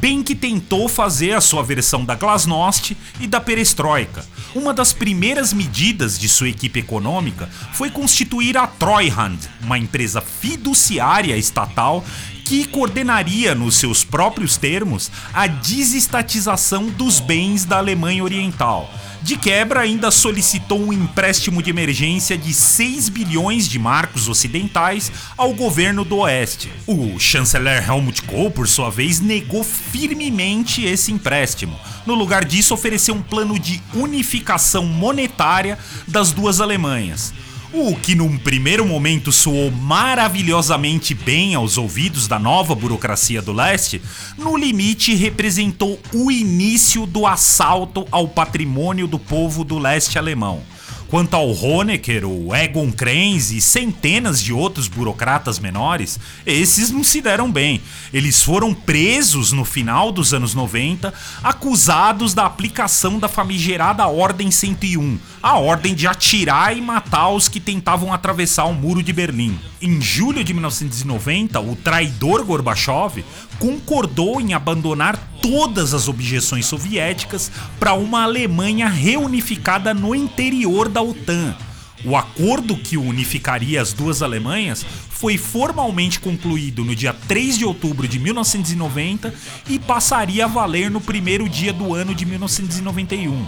bem 0.00 0.22
que 0.22 0.34
tentou 0.34 0.88
fazer 0.88 1.32
a 1.32 1.40
sua 1.42 1.62
versão 1.62 2.04
da 2.04 2.14
Glasnost 2.14 2.96
e 3.20 3.26
da 3.26 3.38
Perestroika. 3.38 4.24
Uma 4.54 4.72
das 4.72 4.94
primeiras 4.94 5.52
medidas 5.52 6.18
de 6.18 6.28
sua 6.28 6.48
equipe 6.48 6.80
econômica 6.80 7.48
foi 7.74 7.90
constituir 7.90 8.56
a 8.56 8.66
Treuhand, 8.66 9.38
uma 9.62 9.78
empresa 9.78 10.22
fiduciária 10.22 11.36
estatal 11.36 12.02
que 12.46 12.64
coordenaria, 12.64 13.54
nos 13.54 13.76
seus 13.76 14.02
próprios 14.02 14.56
termos, 14.56 15.10
a 15.32 15.46
desestatização 15.46 16.86
dos 16.86 17.20
bens 17.20 17.64
da 17.64 17.76
Alemanha 17.76 18.24
Oriental. 18.24 18.92
De 19.22 19.36
quebra, 19.36 19.80
ainda 19.80 20.10
solicitou 20.10 20.80
um 20.80 20.92
empréstimo 20.92 21.62
de 21.62 21.68
emergência 21.68 22.38
de 22.38 22.54
6 22.54 23.10
bilhões 23.10 23.68
de 23.68 23.78
marcos 23.78 24.28
ocidentais 24.28 25.12
ao 25.36 25.52
governo 25.52 26.04
do 26.04 26.18
Oeste. 26.18 26.72
O 26.86 27.18
chanceler 27.18 27.86
Helmut 27.86 28.22
Kohl, 28.22 28.50
por 28.50 28.66
sua 28.66 28.90
vez, 28.90 29.20
negou 29.20 29.62
firmemente 29.62 30.84
esse 30.84 31.12
empréstimo. 31.12 31.78
No 32.06 32.14
lugar 32.14 32.44
disso, 32.46 32.72
ofereceu 32.72 33.14
um 33.14 33.22
plano 33.22 33.58
de 33.58 33.82
unificação 33.94 34.84
monetária 34.84 35.78
das 36.08 36.32
duas 36.32 36.60
Alemanhas. 36.60 37.34
O 37.72 37.94
que 37.94 38.16
num 38.16 38.36
primeiro 38.36 38.84
momento 38.84 39.30
soou 39.30 39.70
maravilhosamente 39.70 41.14
bem 41.14 41.54
aos 41.54 41.78
ouvidos 41.78 42.26
da 42.26 42.36
nova 42.36 42.74
burocracia 42.74 43.40
do 43.40 43.52
leste, 43.52 44.02
no 44.36 44.56
limite 44.56 45.14
representou 45.14 45.96
o 46.12 46.32
início 46.32 47.06
do 47.06 47.24
assalto 47.28 48.04
ao 48.10 48.26
patrimônio 48.26 49.06
do 49.06 49.20
povo 49.20 49.62
do 49.62 49.78
leste 49.78 50.18
alemão. 50.18 50.60
Quanto 51.10 51.34
ao 51.34 51.50
Honecker, 51.50 52.24
o 52.24 52.54
Egon 52.54 52.92
Krenz 52.92 53.50
e 53.50 53.60
centenas 53.60 54.40
de 54.40 54.52
outros 54.52 54.86
burocratas 54.86 55.58
menores, 55.58 56.20
esses 56.46 56.92
não 56.92 57.02
se 57.02 57.20
deram 57.20 57.50
bem. 57.50 57.82
Eles 58.12 58.44
foram 58.44 58.72
presos 58.72 59.50
no 59.50 59.64
final 59.64 60.12
dos 60.12 60.32
anos 60.32 60.54
90, 60.54 61.12
acusados 61.42 62.32
da 62.32 62.46
aplicação 62.46 63.18
da 63.18 63.26
famigerada 63.26 64.06
Ordem 64.06 64.52
101, 64.52 65.18
a 65.42 65.58
ordem 65.58 65.96
de 65.96 66.06
atirar 66.06 66.76
e 66.76 66.80
matar 66.80 67.30
os 67.30 67.48
que 67.48 67.58
tentavam 67.58 68.12
atravessar 68.12 68.66
o 68.66 68.72
muro 68.72 69.02
de 69.02 69.12
Berlim. 69.12 69.58
Em 69.82 70.00
julho 70.00 70.44
de 70.44 70.54
1990, 70.54 71.58
o 71.58 71.74
traidor 71.74 72.44
Gorbachev 72.44 73.24
concordou 73.60 74.40
em 74.40 74.54
abandonar 74.54 75.16
todas 75.40 75.94
as 75.94 76.08
objeções 76.08 76.66
soviéticas 76.66 77.52
para 77.78 77.92
uma 77.92 78.24
Alemanha 78.24 78.88
reunificada 78.88 79.94
no 79.94 80.14
interior 80.14 80.88
da 80.88 81.02
OTAN. 81.02 81.54
O 82.02 82.16
acordo 82.16 82.76
que 82.76 82.96
unificaria 82.96 83.80
as 83.80 83.92
duas 83.92 84.22
Alemanhas 84.22 84.84
foi 85.10 85.36
formalmente 85.36 86.18
concluído 86.18 86.82
no 86.82 86.96
dia 86.96 87.12
3 87.12 87.58
de 87.58 87.64
outubro 87.66 88.08
de 88.08 88.18
1990 88.18 89.34
e 89.68 89.78
passaria 89.78 90.46
a 90.46 90.48
valer 90.48 90.90
no 90.90 91.00
primeiro 91.00 91.46
dia 91.46 91.74
do 91.74 91.94
ano 91.94 92.14
de 92.14 92.24
1991. 92.24 93.46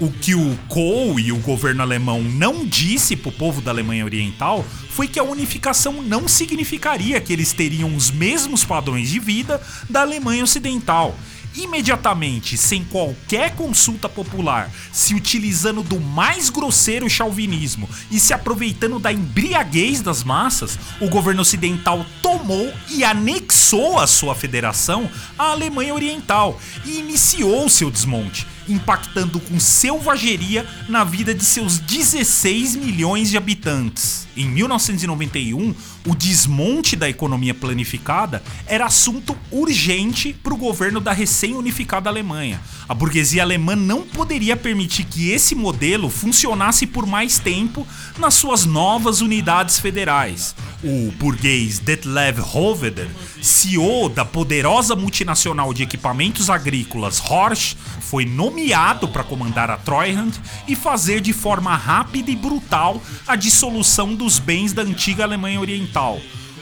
O 0.00 0.10
que 0.10 0.34
o 0.34 0.58
Kohl 0.68 1.20
e 1.20 1.30
o 1.30 1.38
governo 1.38 1.80
alemão 1.80 2.20
não 2.20 2.66
disse 2.66 3.14
para 3.14 3.28
o 3.28 3.32
povo 3.32 3.60
da 3.60 3.70
Alemanha 3.70 4.04
Oriental 4.04 4.64
foi 4.90 5.06
que 5.06 5.20
a 5.20 5.24
unificação 5.24 6.02
não 6.02 6.26
significaria 6.26 7.20
que 7.20 7.32
eles 7.32 7.52
teriam 7.52 7.94
os 7.94 8.10
mesmos 8.10 8.64
padrões 8.64 9.08
de 9.08 9.20
vida 9.20 9.60
da 9.88 10.00
Alemanha 10.00 10.42
Ocidental 10.42 11.16
imediatamente, 11.54 12.56
sem 12.56 12.84
qualquer 12.84 13.54
consulta 13.54 14.08
popular, 14.08 14.70
se 14.92 15.14
utilizando 15.14 15.82
do 15.82 16.00
mais 16.00 16.50
grosseiro 16.50 17.08
chauvinismo 17.08 17.88
e 18.10 18.18
se 18.18 18.32
aproveitando 18.32 18.98
da 18.98 19.12
embriaguez 19.12 20.00
das 20.00 20.24
massas, 20.24 20.78
o 21.00 21.08
governo 21.08 21.42
ocidental 21.42 22.04
tomou 22.22 22.72
e 22.90 23.04
anexou 23.04 23.98
a 23.98 24.06
sua 24.06 24.34
federação 24.34 25.08
à 25.38 25.50
Alemanha 25.50 25.94
Oriental 25.94 26.60
e 26.84 26.98
iniciou 26.98 27.68
seu 27.68 27.90
desmonte 27.90 28.46
impactando 28.68 29.40
com 29.40 29.60
selvageria 29.60 30.66
na 30.88 31.04
vida 31.04 31.34
de 31.34 31.44
seus 31.44 31.78
16 31.78 32.76
milhões 32.76 33.30
de 33.30 33.36
habitantes. 33.36 34.26
Em 34.36 34.48
1991, 34.48 35.74
o 36.06 36.14
desmonte 36.14 36.96
da 36.96 37.08
economia 37.08 37.54
planificada 37.54 38.42
era 38.66 38.86
assunto 38.86 39.36
urgente 39.50 40.32
para 40.32 40.52
o 40.52 40.56
governo 40.56 41.00
da 41.00 41.12
recém-unificada 41.12 42.10
Alemanha. 42.10 42.60
A 42.86 42.92
burguesia 42.92 43.42
alemã 43.42 43.74
não 43.74 44.02
poderia 44.02 44.56
permitir 44.56 45.04
que 45.04 45.30
esse 45.30 45.54
modelo 45.54 46.10
funcionasse 46.10 46.86
por 46.86 47.06
mais 47.06 47.38
tempo 47.38 47.86
nas 48.18 48.34
suas 48.34 48.66
novas 48.66 49.22
unidades 49.22 49.78
federais. 49.78 50.54
O 50.82 51.10
burguês 51.12 51.78
Detlev 51.78 52.40
Hoveder, 52.54 53.08
CEO 53.40 54.10
da 54.10 54.24
poderosa 54.24 54.94
multinacional 54.94 55.72
de 55.72 55.82
equipamentos 55.82 56.50
agrícolas 56.50 57.18
Horsch, 57.20 57.74
foi 58.00 58.26
nomeado 58.26 59.08
para 59.08 59.24
comandar 59.24 59.70
a 59.70 59.78
Treuhand 59.78 60.32
e 60.68 60.76
fazer 60.76 61.22
de 61.22 61.32
forma 61.32 61.74
rápida 61.74 62.30
e 62.30 62.36
brutal 62.36 63.02
a 63.26 63.34
dissolução 63.34 64.14
dos 64.14 64.38
bens 64.38 64.74
da 64.74 64.82
antiga 64.82 65.24
Alemanha 65.24 65.58
Oriental. 65.58 65.93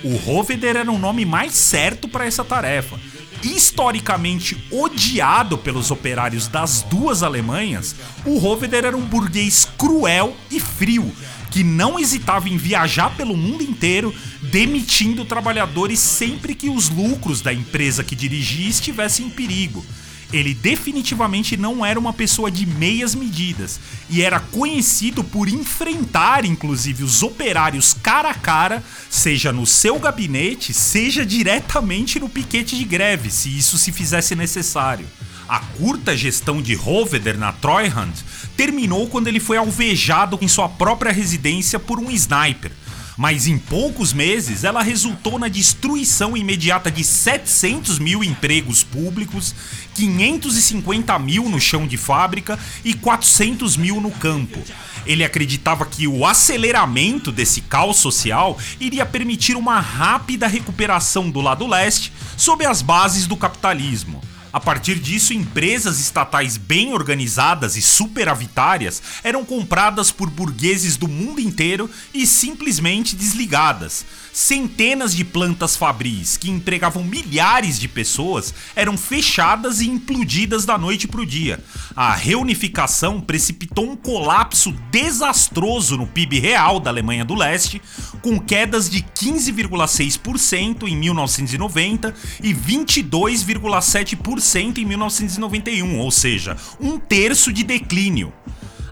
O 0.05 0.31
Hoveder 0.31 0.77
era 0.77 0.90
o 0.90 0.99
nome 0.99 1.25
mais 1.25 1.55
certo 1.55 2.09
para 2.09 2.27
essa 2.27 2.45
tarefa 2.45 2.99
historicamente 3.42 4.57
odiado 4.71 5.59
pelos 5.59 5.90
operários 5.90 6.47
das 6.47 6.83
duas 6.83 7.23
Alemanhas, 7.23 7.95
o 8.25 8.38
Hoveder 8.38 8.85
era 8.85 8.97
um 8.97 9.05
burguês 9.05 9.68
cruel 9.77 10.37
e 10.51 10.61
frio, 10.61 11.12
que 11.51 11.64
não 11.64 11.99
hesitava 11.99 12.49
em 12.49 12.57
viajar 12.57 13.14
pelo 13.16 13.37
mundo 13.37 13.62
inteiro, 13.62 14.14
demitindo 14.42 15.25
trabalhadores 15.25 15.99
sempre 15.99 16.55
que 16.55 16.71
os 16.71 16.88
lucros 16.88 17.42
da 17.42 17.53
empresa 17.53 18.05
que 18.05 18.16
dirigia 18.16 18.68
estivessem 18.68 19.27
em 19.27 19.31
perigo. 19.31 19.85
Ele 20.33 20.55
definitivamente 20.55 21.57
não 21.57 21.85
era 21.85 21.99
uma 22.01 22.12
pessoa 22.12 22.51
de 22.51 22.64
meias 22.64 23.14
medidas 23.14 23.79
e 24.09 24.23
era 24.23 24.40
conhecido 24.40 25.23
por 25.23 25.49
enfrentar, 25.49 26.45
inclusive, 26.45 27.05
os 27.05 27.23
operários 27.23 27.92
cara 27.92 28.31
a 28.31 28.35
cara, 28.35 28.83
seja 29.11 29.53
no 29.53 29.66
seu 29.66 29.99
gabinete, 29.99 30.73
seja 30.73 31.27
diretamente 31.27 32.18
no 32.18 32.29
piquete 32.29 32.79
de 32.79 32.85
greve, 32.85 33.31
se 33.31 33.57
isso 33.57 33.77
se 33.77 33.92
fizesse 33.92 34.35
necessário. 34.35 35.07
A 35.49 35.59
curta 35.61 36.16
gestão 36.16 36.62
de 36.62 36.75
Hoveder 36.75 37.37
na 37.37 37.53
Treuhand 37.53 38.14
terminou 38.57 39.09
quando 39.09 39.29
ele 39.29 39.40
foi 39.40 39.59
alvejado 39.59 40.38
em 40.40 40.49
sua 40.49 40.68
própria 40.68 41.12
residência 41.12 41.79
por 41.79 41.99
um 41.99 42.11
sniper 42.11 42.73
mas 43.16 43.46
em 43.46 43.59
poucos 43.59 44.12
meses 44.12 44.64
ela 44.64 44.83
resultou 44.83 45.38
na 45.38 45.48
destruição 45.48 46.37
imediata 46.37 46.90
de 46.90 47.05
700 47.05 47.98
mil 47.98 48.25
empregos 48.25 48.83
públicos, 48.83 49.55
550 49.94 51.18
mil 51.18 51.48
no 51.48 51.61
chão 51.61 51.87
de 51.87 51.96
fábrica 51.96 52.59
e 52.85 52.94
400 52.94 53.77
mil 53.77 54.01
no 54.01 54.11
campo. 54.11 54.61
Ele 55.05 55.25
acreditava 55.25 55.85
que 55.85 56.07
o 56.07 56.25
aceleramento 56.25 57.33
desse 57.33 57.61
caos 57.61 57.98
social 57.98 58.59
iria 58.81 59.05
permitir 59.05 59.57
uma 59.57 59.81
rápida 59.81 60.46
recuperação 60.46 61.31
do 61.31 61.40
lado 61.40 61.66
leste 61.66 62.12
sob 62.37 62.64
as 62.64 62.83
bases 62.83 63.27
do 63.27 63.37
capitalismo. 63.37 64.22
A 64.53 64.61
partir 64.61 64.99
disso, 64.99 65.33
empresas 65.33 65.99
estatais 65.99 66.59
bem 66.59 66.93
organizadas 66.93 67.75
e 67.75 67.81
superavitárias 67.81 69.03
eram 69.25 69.47
compradas 69.47 70.12
por 70.12 70.29
burgueses 70.29 70.99
do 70.99 71.09
mundo 71.09 71.41
inteiro 71.41 71.88
e 72.12 72.27
simplesmente 72.27 73.17
desligadas. 73.17 74.05
Centenas 74.33 75.14
de 75.14 75.25
plantas 75.25 75.77
fabris 75.77 76.38
que 76.38 76.51
empregavam 76.51 77.05
milhares 77.05 77.79
de 77.79 77.87
pessoas 77.87 78.55
eram 78.75 78.97
fechadas 78.97 79.83
e 79.83 79.88
implodidas 79.88 80.64
da 80.64 80.79
noite 80.79 81.07
para 81.07 81.21
o 81.21 81.27
dia. 81.27 81.62
A 81.95 82.14
reunificação 82.14 83.21
precipitou 83.21 83.90
um 83.90 83.97
colapso 83.97 84.73
desastroso 84.90 85.99
no 85.99 86.07
PIB 86.07 86.40
real 86.40 86.81
da 86.81 86.88
Alemanha 86.88 87.27
do 87.27 87.35
Leste, 87.35 87.83
com 88.23 88.40
quedas 88.40 88.88
de 88.88 89.03
15,6% 89.03 90.88
em 90.88 90.97
1990 90.97 92.14
e 92.42 92.55
22,7% 92.55 94.79
em 94.79 94.87
1991, 94.87 95.99
ou 95.99 96.11
seja, 96.11 96.57
um 96.81 96.99
terço 96.99 97.53
de 97.53 97.62
declínio. 97.62 98.33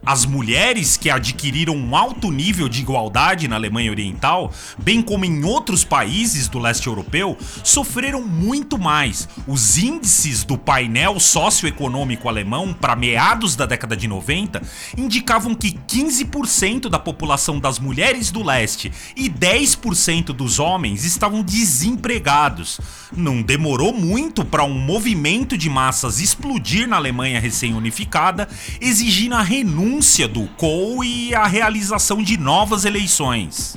As 0.05 0.25
mulheres 0.25 0.97
que 0.97 1.11
adquiriram 1.11 1.77
um 1.77 1.95
alto 1.95 2.31
nível 2.31 2.71
de 2.71 2.81
igualdade 2.81 3.47
na 3.47 3.57
Alemanha 3.57 3.91
Oriental, 3.91 4.51
bem 4.79 5.03
como 5.03 5.27
em 5.27 5.45
outros 5.45 5.85
países 5.85 6.49
do 6.49 6.59
leste 6.59 6.87
europeu, 6.87 7.37
sofreram 7.63 8.23
muito 8.23 8.79
mais. 8.79 9.29
Os 9.47 9.77
índices 9.77 10.43
do 10.43 10.57
painel 10.57 11.21
socioeconômico 11.21 12.29
alemão 12.29 12.73
para 12.73 12.97
meados 12.97 13.55
da 13.55 13.67
década 13.67 13.95
de 13.95 14.09
90 14.09 14.63
indicavam 14.97 15.55
que 15.55 15.73
15% 15.73 16.89
da 16.89 16.99
população 16.99 17.61
das 17.61 17.79
mulheres 17.79 18.31
do 18.31 18.43
leste 18.43 18.91
e 19.15 19.29
10% 19.29 20.27
dos 20.27 20.59
homens 20.59 21.05
estavam 21.05 21.43
desempregados. 21.43 22.81
Não 23.15 23.43
demorou 23.43 23.93
muito 23.93 24.47
para 24.47 24.65
um 24.65 24.79
movimento 24.79 25.59
de 25.59 25.69
massas 25.69 26.21
explodir 26.21 26.89
na 26.89 26.97
Alemanha 26.97 27.39
recém-unificada, 27.39 28.49
exigindo 28.81 29.35
a 29.35 29.43
renúncia 29.43 29.90
renúncia 29.91 30.29
do 30.29 30.47
Kohl 30.57 31.03
e 31.03 31.35
a 31.35 31.47
realização 31.47 32.23
de 32.23 32.39
novas 32.39 32.85
eleições. 32.85 33.77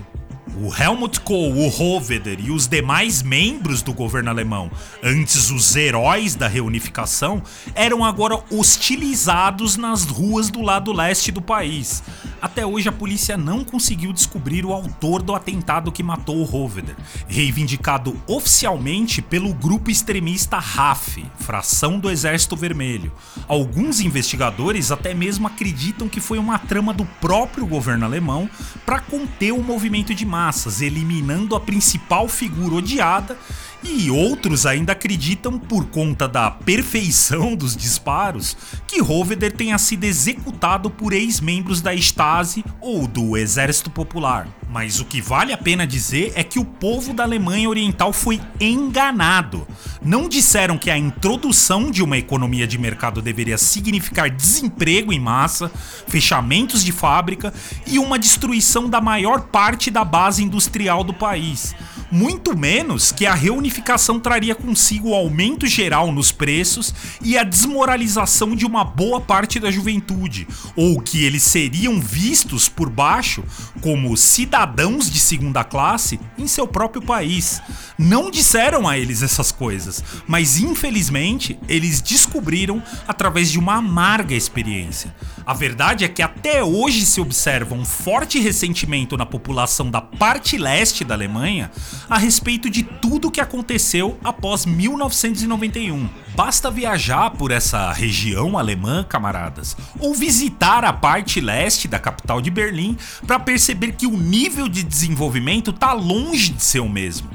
O 0.56 0.72
Helmut 0.72 1.20
Kohl, 1.22 1.52
o 1.52 1.68
Hoveder 1.68 2.40
e 2.40 2.52
os 2.52 2.68
demais 2.68 3.24
membros 3.24 3.82
do 3.82 3.92
governo 3.92 4.30
alemão, 4.30 4.70
antes 5.02 5.50
os 5.50 5.76
heróis 5.76 6.36
da 6.36 6.48
reunificação, 6.48 7.42
eram 7.74 8.06
agora 8.06 8.40
hostilizados 8.52 9.78
nas 9.78 10.04
ruas 10.04 10.52
do 10.52 10.62
lado 10.62 10.94
leste 10.94 11.32
do 11.32 11.42
país. 11.42 12.04
Até 12.40 12.66
hoje 12.66 12.88
a 12.90 12.92
polícia 12.92 13.36
não 13.36 13.64
conseguiu 13.64 14.14
descobrir 14.14 14.64
o 14.64 14.74
autor 14.74 15.24
do 15.24 15.34
atentado 15.34 15.92
que 15.92 16.04
matou 16.04 16.38
o 16.38 16.56
Hoveder, 16.56 16.96
reivindicado 17.28 18.22
oficialmente 18.28 19.22
pelo 19.22 19.54
grupo 19.54 19.90
extremista 19.90 20.60
RAF, 20.60 21.26
fração 21.38 21.98
do 21.98 22.12
Exército 22.12 22.56
Vermelho. 22.56 23.12
Alguns 23.48 24.02
investigadores 24.02 24.92
até 24.92 25.14
mesmo 25.14 25.48
acreditam 25.48 26.08
que 26.08 26.20
foi 26.20 26.38
uma 26.38 26.60
trama 26.60 26.94
do 26.94 27.06
próprio 27.06 27.66
governo 27.66 28.06
alemão 28.06 28.48
para 28.86 29.00
conter 29.00 29.52
o 29.52 29.64
movimento 29.64 30.14
de 30.14 30.26
massas, 30.44 30.82
eliminando 30.82 31.56
a 31.56 31.60
principal 31.60 32.28
figura 32.28 32.76
odiada 32.76 33.38
e 33.86 34.10
outros 34.10 34.66
ainda 34.66 34.94
acreditam, 34.94 35.60
por 35.60 35.86
conta 35.86 36.28
da 36.28 36.50
perfeição 36.50 37.56
dos 37.56 37.76
disparos, 37.76 38.56
que 38.88 39.02
Hoveder 39.02 39.52
tenha 39.52 39.78
sido 39.78 40.04
executado 40.04 40.90
por 40.90 41.14
ex-membros 41.14 41.82
da 41.82 41.94
Stasi 41.94 42.64
ou 42.80 43.08
do 43.08 43.38
Exército 43.38 43.90
Popular. 43.90 44.48
Mas 44.70 45.00
o 45.00 45.06
que 45.06 45.22
vale 45.22 45.54
a 45.54 45.58
pena 45.58 45.86
dizer 45.86 46.32
é 46.36 46.44
que 46.44 46.58
o 46.58 46.66
povo 46.66 47.14
da 47.14 47.24
Alemanha 47.24 47.70
Oriental 47.70 48.12
foi 48.12 48.42
enganado. 48.60 49.68
Não 50.02 50.28
disseram 50.28 50.78
que 50.78 50.90
a 50.90 50.98
introdução 50.98 51.92
de 51.92 52.02
uma 52.02 52.18
economia 52.18 52.66
de 52.66 52.78
mercado 52.78 53.22
deveria 53.22 53.58
significar 53.58 54.30
desemprego 54.30 55.14
em 55.14 55.20
massa, 55.20 55.72
fechamentos 56.08 56.84
de 56.84 56.92
fábrica 56.92 57.54
e 57.86 58.00
uma 58.00 58.18
destruição 58.18 58.90
da 58.90 59.00
maior 59.00 59.42
parte 59.42 59.92
da 59.92 60.04
base 60.04 60.44
industrial 60.44 61.04
do 61.04 61.14
país 61.14 61.76
muito 62.14 62.56
menos 62.56 63.12
que 63.12 63.26
a 63.26 63.34
reunificação 63.34 64.20
traria 64.20 64.54
consigo 64.54 65.10
o 65.10 65.16
aumento 65.16 65.66
geral 65.66 66.12
nos 66.12 66.32
preços 66.32 66.94
e 67.24 67.36
a 67.36 67.44
desmoralização 67.44 68.56
de 68.56 68.68
uma 68.68 68.84
boa 68.84 69.20
parte 69.20 69.60
da 69.60 69.72
juventude, 69.72 70.48
ou 70.76 71.02
que 71.02 71.24
eles 71.24 71.42
seriam 71.42 72.00
vistos 72.00 72.70
por 72.70 72.88
baixo 72.88 73.44
como 73.82 74.16
cidadãos 74.16 75.10
de 75.10 75.20
segunda 75.20 75.64
classe 75.64 76.20
em 76.38 76.46
seu 76.46 76.68
próprio 76.68 77.02
país. 77.02 77.60
Não 77.98 78.30
disseram 78.30 78.88
a 78.88 78.96
eles 78.96 79.24
essas 79.24 79.52
coisas, 79.52 80.04
mas 80.28 80.60
infelizmente 80.60 81.58
eles 81.68 82.00
descobriram 82.00 82.84
através 83.08 83.50
de 83.50 83.58
uma 83.58 83.78
amarga 83.78 84.36
experiência. 84.36 85.16
A 85.46 85.54
verdade 85.54 86.06
é 86.06 86.08
que 86.08 86.22
até 86.22 86.64
hoje 86.64 87.08
se 87.08 87.20
observa 87.20 87.74
um 87.74 87.84
forte 87.84 88.40
ressentimento 88.40 89.18
na 89.18 89.26
população 89.26 89.90
da 89.90 90.00
parte 90.00 90.58
leste 90.58 91.04
da 91.04 91.16
Alemanha 91.16 91.72
a 92.10 92.18
respeito 92.18 92.70
de 92.70 92.84
tudo 92.84 93.28
o 93.28 93.32
que 93.32 93.42
aconteceu 93.42 94.18
após 94.24 94.66
1991. 94.66 96.10
Basta 96.36 96.72
viajar 96.72 97.32
por 97.32 97.52
essa 97.52 97.92
região 97.94 98.58
alemã, 98.58 99.04
camaradas, 99.04 99.78
ou 100.00 100.14
visitar 100.16 100.84
a 100.84 100.92
parte 100.92 101.40
leste 101.40 101.88
da 101.88 102.00
capital 102.00 102.42
de 102.42 102.50
Berlim 102.50 102.98
para 103.28 103.40
perceber 103.40 103.94
que 103.94 104.08
o 104.08 104.18
nível 104.18 104.68
de 104.68 104.84
desenvolvimento 104.84 105.72
está 105.72 105.94
longe 105.94 106.50
de 106.50 106.64
ser 106.64 106.80
o 106.80 106.90
mesmo 106.90 107.30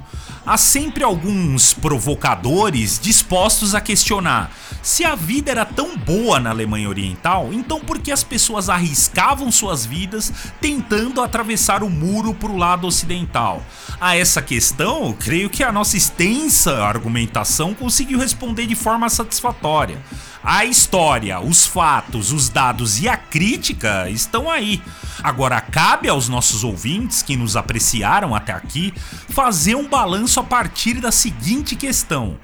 há 0.49 0.57
sempre 0.57 1.05
alguns 1.05 1.75
provocadores 1.75 2.99
dispostos 2.99 3.75
a 3.75 3.83
questionar 3.83 4.51
se 4.83 5.05
a 5.05 5.15
vida 5.15 5.51
era 5.51 5.67
tão 5.67 5.97
boa 5.99 6.41
na 6.41 6.49
Alemanha 6.49 6.89
Oriental, 6.89 7.51
então 7.53 7.79
por 7.79 7.99
que 7.99 8.11
as 8.11 8.25
pessoas 8.25 8.71
arriscavam 8.71 9.53
suas 9.53 9.85
vidas 9.85 10.33
tentando 10.63 11.21
atravessar 11.21 11.83
o 11.83 11.91
muro 11.91 12.33
para 12.33 12.51
o 12.51 12.57
lado 12.57 12.87
ocidental? 12.87 13.63
A 14.01 14.17
essa 14.17 14.41
questão, 14.41 15.13
creio 15.13 15.51
que 15.51 15.63
a 15.63 15.71
nossa 15.73 15.97
extensa 15.97 16.83
argumentação 16.83 17.75
conseguiu 17.75 18.19
responder 18.19 18.67
de 18.67 18.75
forma 18.75 19.09
satisfatória. 19.11 19.99
A 20.43 20.65
história, 20.65 21.41
os 21.41 21.67
fatos, 21.67 22.33
os 22.33 22.49
dados 22.49 23.01
e 23.01 23.09
a 23.09 23.17
crítica 23.17 24.09
estão 24.09 24.51
aí. 24.51 24.81
Agora 25.23 25.61
cabe 25.61 26.09
aos 26.09 26.29
nossos 26.29 26.63
ouvintes 26.63 27.23
que 27.23 27.37
nos 27.37 27.57
apreciaram 27.57 28.35
até 28.35 28.53
aqui 28.53 28.95
fazer 29.29 29.75
um 29.75 29.89
balanço 29.89 30.39
a 30.39 30.45
partir 30.45 31.01
da 31.01 31.11
seguinte 31.11 31.75
questão: 31.75 32.39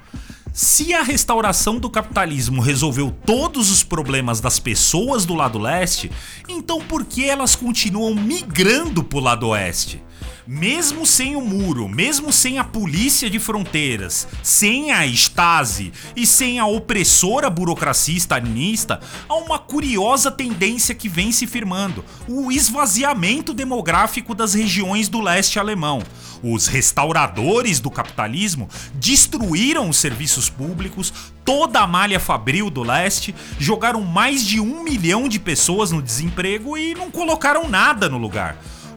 se 0.51 0.93
a 0.93 1.03
restauração 1.03 1.79
do 1.79 1.89
capitalismo 1.89 2.61
resolveu 2.61 3.11
todos 3.25 3.71
os 3.71 3.83
problemas 3.83 4.39
das 4.39 4.59
pessoas 4.59 5.25
do 5.25 5.33
lado 5.33 5.57
leste, 5.57 6.11
então 6.47 6.79
por 6.79 7.05
que 7.05 7.25
elas 7.25 7.55
continuam 7.55 8.13
migrando 8.13 9.03
para 9.03 9.17
o 9.17 9.21
lado 9.21 9.47
oeste? 9.47 10.01
Mesmo 10.47 11.07
sem 11.07 11.35
o 11.35 11.41
muro, 11.41 11.89
mesmo 11.89 12.31
sem 12.31 12.59
a 12.59 12.63
polícia 12.63 13.31
de 13.31 13.39
fronteiras, 13.39 14.27
sem 14.43 14.91
a 14.91 15.03
Stasi 15.07 15.91
e 16.15 16.27
sem 16.27 16.59
a 16.59 16.67
opressora 16.67 17.49
burocracia 17.49 18.15
stalinista, 18.15 18.99
há 19.27 19.33
uma 19.33 19.57
curiosa 19.57 20.29
tendência 20.29 20.93
que 20.93 21.09
vem 21.09 21.31
se 21.31 21.47
firmando: 21.47 22.05
o 22.27 22.51
esvaziamento 22.51 23.55
demográfico 23.55 24.35
das 24.35 24.53
regiões 24.53 25.09
do 25.09 25.19
leste 25.19 25.57
alemão. 25.57 26.03
Os 26.43 26.67
restauradores 26.67 27.79
do 27.79 27.89
capitalismo 27.89 28.69
destruíram 28.93 29.89
os 29.89 29.97
serviços 29.97 30.47
públicos, 30.47 31.11
toda 31.43 31.79
a 31.79 31.87
malha 31.87 32.19
fabril 32.19 32.69
do 32.69 32.83
leste, 32.83 33.33
jogaram 33.57 34.01
mais 34.01 34.45
de 34.45 34.59
um 34.59 34.83
milhão 34.83 35.27
de 35.27 35.39
pessoas 35.39 35.91
no 35.91 36.03
desemprego 36.03 36.77
e 36.77 36.93
não 36.93 37.09
colocaram 37.09 37.67
nada 37.67 38.07
no 38.07 38.19
lugar 38.19 38.55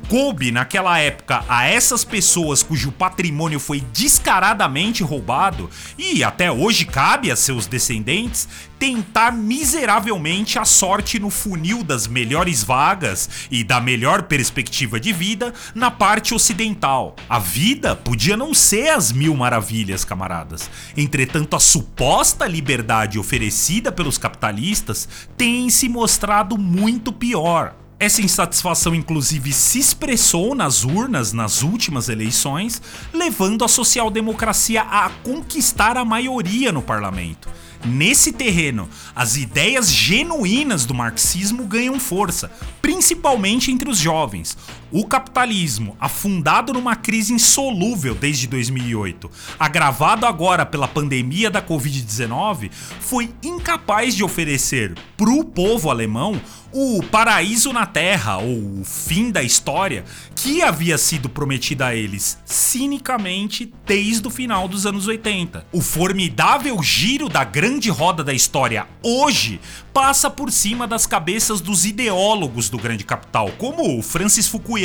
coube 0.08 0.50
naquela 0.50 0.98
época 0.98 1.44
a 1.46 1.66
essas 1.66 2.02
pessoas 2.02 2.62
cujo 2.62 2.90
patrimônio 2.90 3.60
foi 3.60 3.80
descaradamente 3.92 5.02
roubado 5.02 5.68
e 5.98 6.24
até 6.24 6.50
hoje 6.50 6.86
cabe 6.86 7.30
a 7.30 7.36
seus 7.36 7.66
descendentes 7.66 8.48
tentar 8.78 9.32
miseravelmente 9.32 10.58
a 10.58 10.64
sorte 10.64 11.18
no 11.18 11.28
funil 11.28 11.82
das 11.82 12.06
melhores 12.06 12.62
vagas 12.62 13.28
e 13.50 13.62
da 13.62 13.80
melhor 13.80 14.22
perspectiva 14.22 14.98
de 14.98 15.12
vida 15.12 15.52
na 15.74 15.90
parte 15.90 16.32
ocidental. 16.32 17.16
A 17.28 17.38
vida 17.38 17.94
podia 17.96 18.36
não 18.36 18.54
ser 18.54 18.90
as 18.90 19.12
mil 19.12 19.36
maravilhas, 19.36 20.04
camaradas. 20.04 20.70
Entretanto, 20.96 21.56
a 21.56 21.60
suposta 21.60 22.46
liberdade 22.46 23.18
oferecida 23.18 23.90
pelos 23.92 24.16
capitalistas 24.16 25.08
tem 25.36 25.68
se 25.68 25.88
mostrado 25.88 26.56
muito 26.56 27.12
pior. 27.12 27.74
Essa 28.00 28.22
insatisfação, 28.22 28.94
inclusive, 28.94 29.52
se 29.52 29.80
expressou 29.80 30.54
nas 30.54 30.84
urnas 30.84 31.32
nas 31.32 31.62
últimas 31.62 32.08
eleições, 32.08 32.80
levando 33.12 33.64
a 33.64 33.68
social-democracia 33.68 34.82
a 34.82 35.10
conquistar 35.24 35.96
a 35.96 36.04
maioria 36.04 36.70
no 36.70 36.80
parlamento. 36.80 37.48
Nesse 37.84 38.32
terreno, 38.32 38.88
as 39.16 39.36
ideias 39.36 39.90
genuínas 39.90 40.84
do 40.86 40.94
marxismo 40.94 41.64
ganham 41.64 41.98
força, 41.98 42.52
principalmente 42.80 43.72
entre 43.72 43.90
os 43.90 43.98
jovens. 43.98 44.56
O 44.90 45.04
capitalismo, 45.04 45.94
afundado 46.00 46.72
numa 46.72 46.96
crise 46.96 47.34
insolúvel 47.34 48.14
desde 48.14 48.46
2008, 48.46 49.30
agravado 49.58 50.24
agora 50.24 50.64
pela 50.64 50.88
pandemia 50.88 51.50
da 51.50 51.60
Covid-19, 51.60 52.70
foi 52.98 53.30
incapaz 53.42 54.14
de 54.14 54.24
oferecer 54.24 54.94
para 55.14 55.30
o 55.30 55.44
povo 55.44 55.90
alemão 55.90 56.40
o 56.72 57.02
paraíso 57.02 57.72
na 57.72 57.86
Terra, 57.86 58.38
ou 58.38 58.80
o 58.80 58.84
fim 58.84 59.30
da 59.30 59.42
história, 59.42 60.04
que 60.34 60.62
havia 60.62 60.98
sido 60.98 61.28
prometido 61.28 61.82
a 61.82 61.94
eles 61.94 62.38
cinicamente 62.44 63.72
desde 63.86 64.26
o 64.28 64.30
final 64.30 64.68
dos 64.68 64.84
anos 64.84 65.06
80. 65.06 65.66
O 65.72 65.80
formidável 65.80 66.82
giro 66.82 67.28
da 67.28 67.42
grande 67.42 67.90
roda 67.90 68.22
da 68.22 68.34
história 68.34 68.86
hoje 69.02 69.60
passa 69.94 70.30
por 70.30 70.52
cima 70.52 70.86
das 70.86 71.06
cabeças 71.06 71.60
dos 71.60 71.86
ideólogos 71.86 72.68
do 72.68 72.78
grande 72.78 73.02
capital, 73.02 73.50
como 73.58 74.00
Francis 74.02 74.46
Fukuyama, 74.46 74.77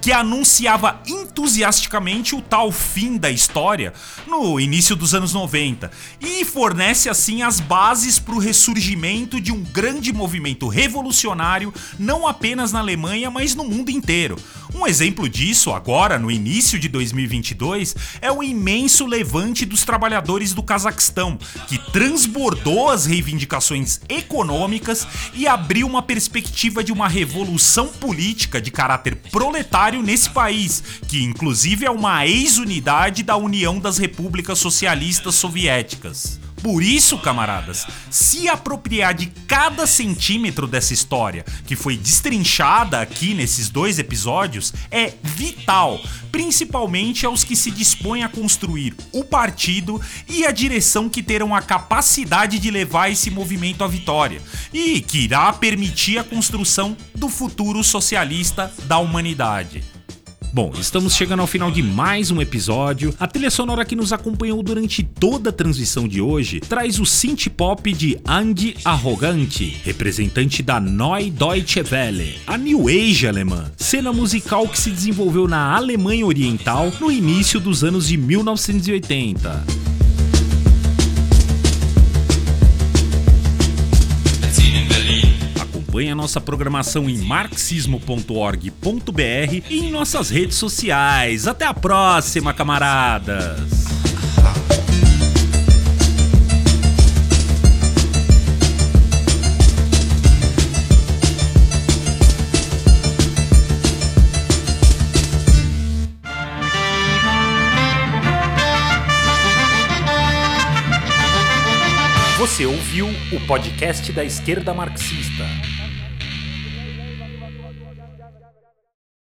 que 0.00 0.12
anunciava 0.12 1.00
entusiasticamente 1.06 2.34
o 2.34 2.40
tal 2.40 2.70
fim 2.70 3.16
da 3.16 3.30
história 3.30 3.92
no 4.26 4.60
início 4.60 4.94
dos 4.94 5.14
anos 5.14 5.32
90 5.32 5.90
e 6.20 6.44
fornece 6.44 7.08
assim 7.08 7.42
as 7.42 7.60
bases 7.60 8.18
para 8.18 8.34
o 8.34 8.38
ressurgimento 8.38 9.40
de 9.40 9.52
um 9.52 9.62
grande 9.62 10.12
movimento 10.12 10.68
revolucionário 10.68 11.72
não 11.98 12.26
apenas 12.26 12.72
na 12.72 12.80
Alemanha, 12.80 13.30
mas 13.30 13.54
no 13.54 13.64
mundo 13.64 13.90
inteiro. 13.90 14.36
Um 14.74 14.86
exemplo 14.86 15.28
disso, 15.28 15.70
agora 15.70 16.18
no 16.18 16.30
início 16.30 16.78
de 16.78 16.88
2022, 16.88 17.94
é 18.22 18.32
o 18.32 18.42
imenso 18.42 19.04
levante 19.04 19.66
dos 19.66 19.84
trabalhadores 19.84 20.54
do 20.54 20.62
Cazaquistão, 20.62 21.38
que 21.68 21.78
transbordou 21.92 22.88
as 22.88 23.04
reivindicações 23.04 24.00
econômicas 24.08 25.06
e 25.34 25.46
abriu 25.46 25.86
uma 25.86 26.00
perspectiva 26.00 26.82
de 26.82 26.90
uma 26.90 27.06
revolução 27.06 27.88
política 27.88 28.60
de 28.62 28.70
caráter 28.70 29.16
proletário 29.30 30.02
nesse 30.02 30.30
país, 30.30 30.82
que 31.08 31.22
inclusive 31.22 31.86
é 31.86 31.90
uma 31.90 32.26
ex-unidade 32.26 33.22
da 33.22 33.36
União 33.36 33.78
das 33.78 33.98
Repúblicas 33.98 34.58
Socialistas 34.58 35.34
Soviéticas. 35.34 36.41
Por 36.62 36.80
isso, 36.80 37.18
camaradas, 37.18 37.86
se 38.08 38.48
apropriar 38.48 39.14
de 39.14 39.26
cada 39.48 39.84
centímetro 39.84 40.68
dessa 40.68 40.94
história 40.94 41.44
que 41.66 41.74
foi 41.74 41.96
destrinchada 41.96 43.00
aqui 43.00 43.34
nesses 43.34 43.68
dois 43.68 43.98
episódios 43.98 44.72
é 44.88 45.12
vital, 45.24 46.00
principalmente 46.30 47.26
aos 47.26 47.42
que 47.42 47.56
se 47.56 47.70
dispõem 47.70 48.22
a 48.22 48.28
construir 48.28 48.94
o 49.12 49.24
partido 49.24 50.00
e 50.28 50.46
a 50.46 50.52
direção 50.52 51.08
que 51.08 51.22
terão 51.22 51.52
a 51.52 51.60
capacidade 51.60 52.60
de 52.60 52.70
levar 52.70 53.10
esse 53.10 53.28
movimento 53.28 53.82
à 53.82 53.88
vitória 53.88 54.40
e 54.72 55.00
que 55.00 55.24
irá 55.24 55.52
permitir 55.52 56.18
a 56.18 56.24
construção 56.24 56.96
do 57.12 57.28
futuro 57.28 57.82
socialista 57.82 58.72
da 58.84 58.98
humanidade. 58.98 59.82
Bom, 60.54 60.70
estamos 60.78 61.14
chegando 61.14 61.40
ao 61.40 61.46
final 61.46 61.70
de 61.70 61.82
mais 61.82 62.30
um 62.30 62.38
episódio. 62.38 63.14
A 63.18 63.26
trilha 63.26 63.50
sonora 63.50 63.86
que 63.86 63.96
nos 63.96 64.12
acompanhou 64.12 64.62
durante 64.62 65.02
toda 65.02 65.48
a 65.48 65.52
transmissão 65.52 66.06
de 66.06 66.20
hoje 66.20 66.60
traz 66.60 67.00
o 67.00 67.06
synth 67.06 67.48
pop 67.48 67.90
de 67.90 68.18
Andy 68.26 68.76
Arrogante, 68.84 69.80
representante 69.82 70.62
da 70.62 70.78
Neue 70.78 71.30
Deutsche 71.30 71.82
Welle, 71.90 72.38
a 72.46 72.58
New 72.58 72.86
Age 72.86 73.26
alemã, 73.26 73.72
cena 73.78 74.12
musical 74.12 74.68
que 74.68 74.78
se 74.78 74.90
desenvolveu 74.90 75.48
na 75.48 75.74
Alemanha 75.74 76.26
Oriental 76.26 76.92
no 77.00 77.10
início 77.10 77.58
dos 77.58 77.82
anos 77.82 78.08
de 78.08 78.18
1980. 78.18 80.01
Acompanhe 85.92 86.10
a 86.10 86.14
nossa 86.14 86.40
programação 86.40 87.06
em 87.06 87.18
marxismo.org.br 87.18 89.62
e 89.68 89.78
em 89.78 89.90
nossas 89.90 90.30
redes 90.30 90.56
sociais. 90.56 91.46
Até 91.46 91.66
a 91.66 91.74
próxima, 91.74 92.54
camaradas! 92.54 93.60
Você 112.38 112.64
ouviu 112.64 113.08
o 113.30 113.46
podcast 113.46 114.10
da 114.10 114.24
esquerda 114.24 114.72
marxista. 114.72 115.44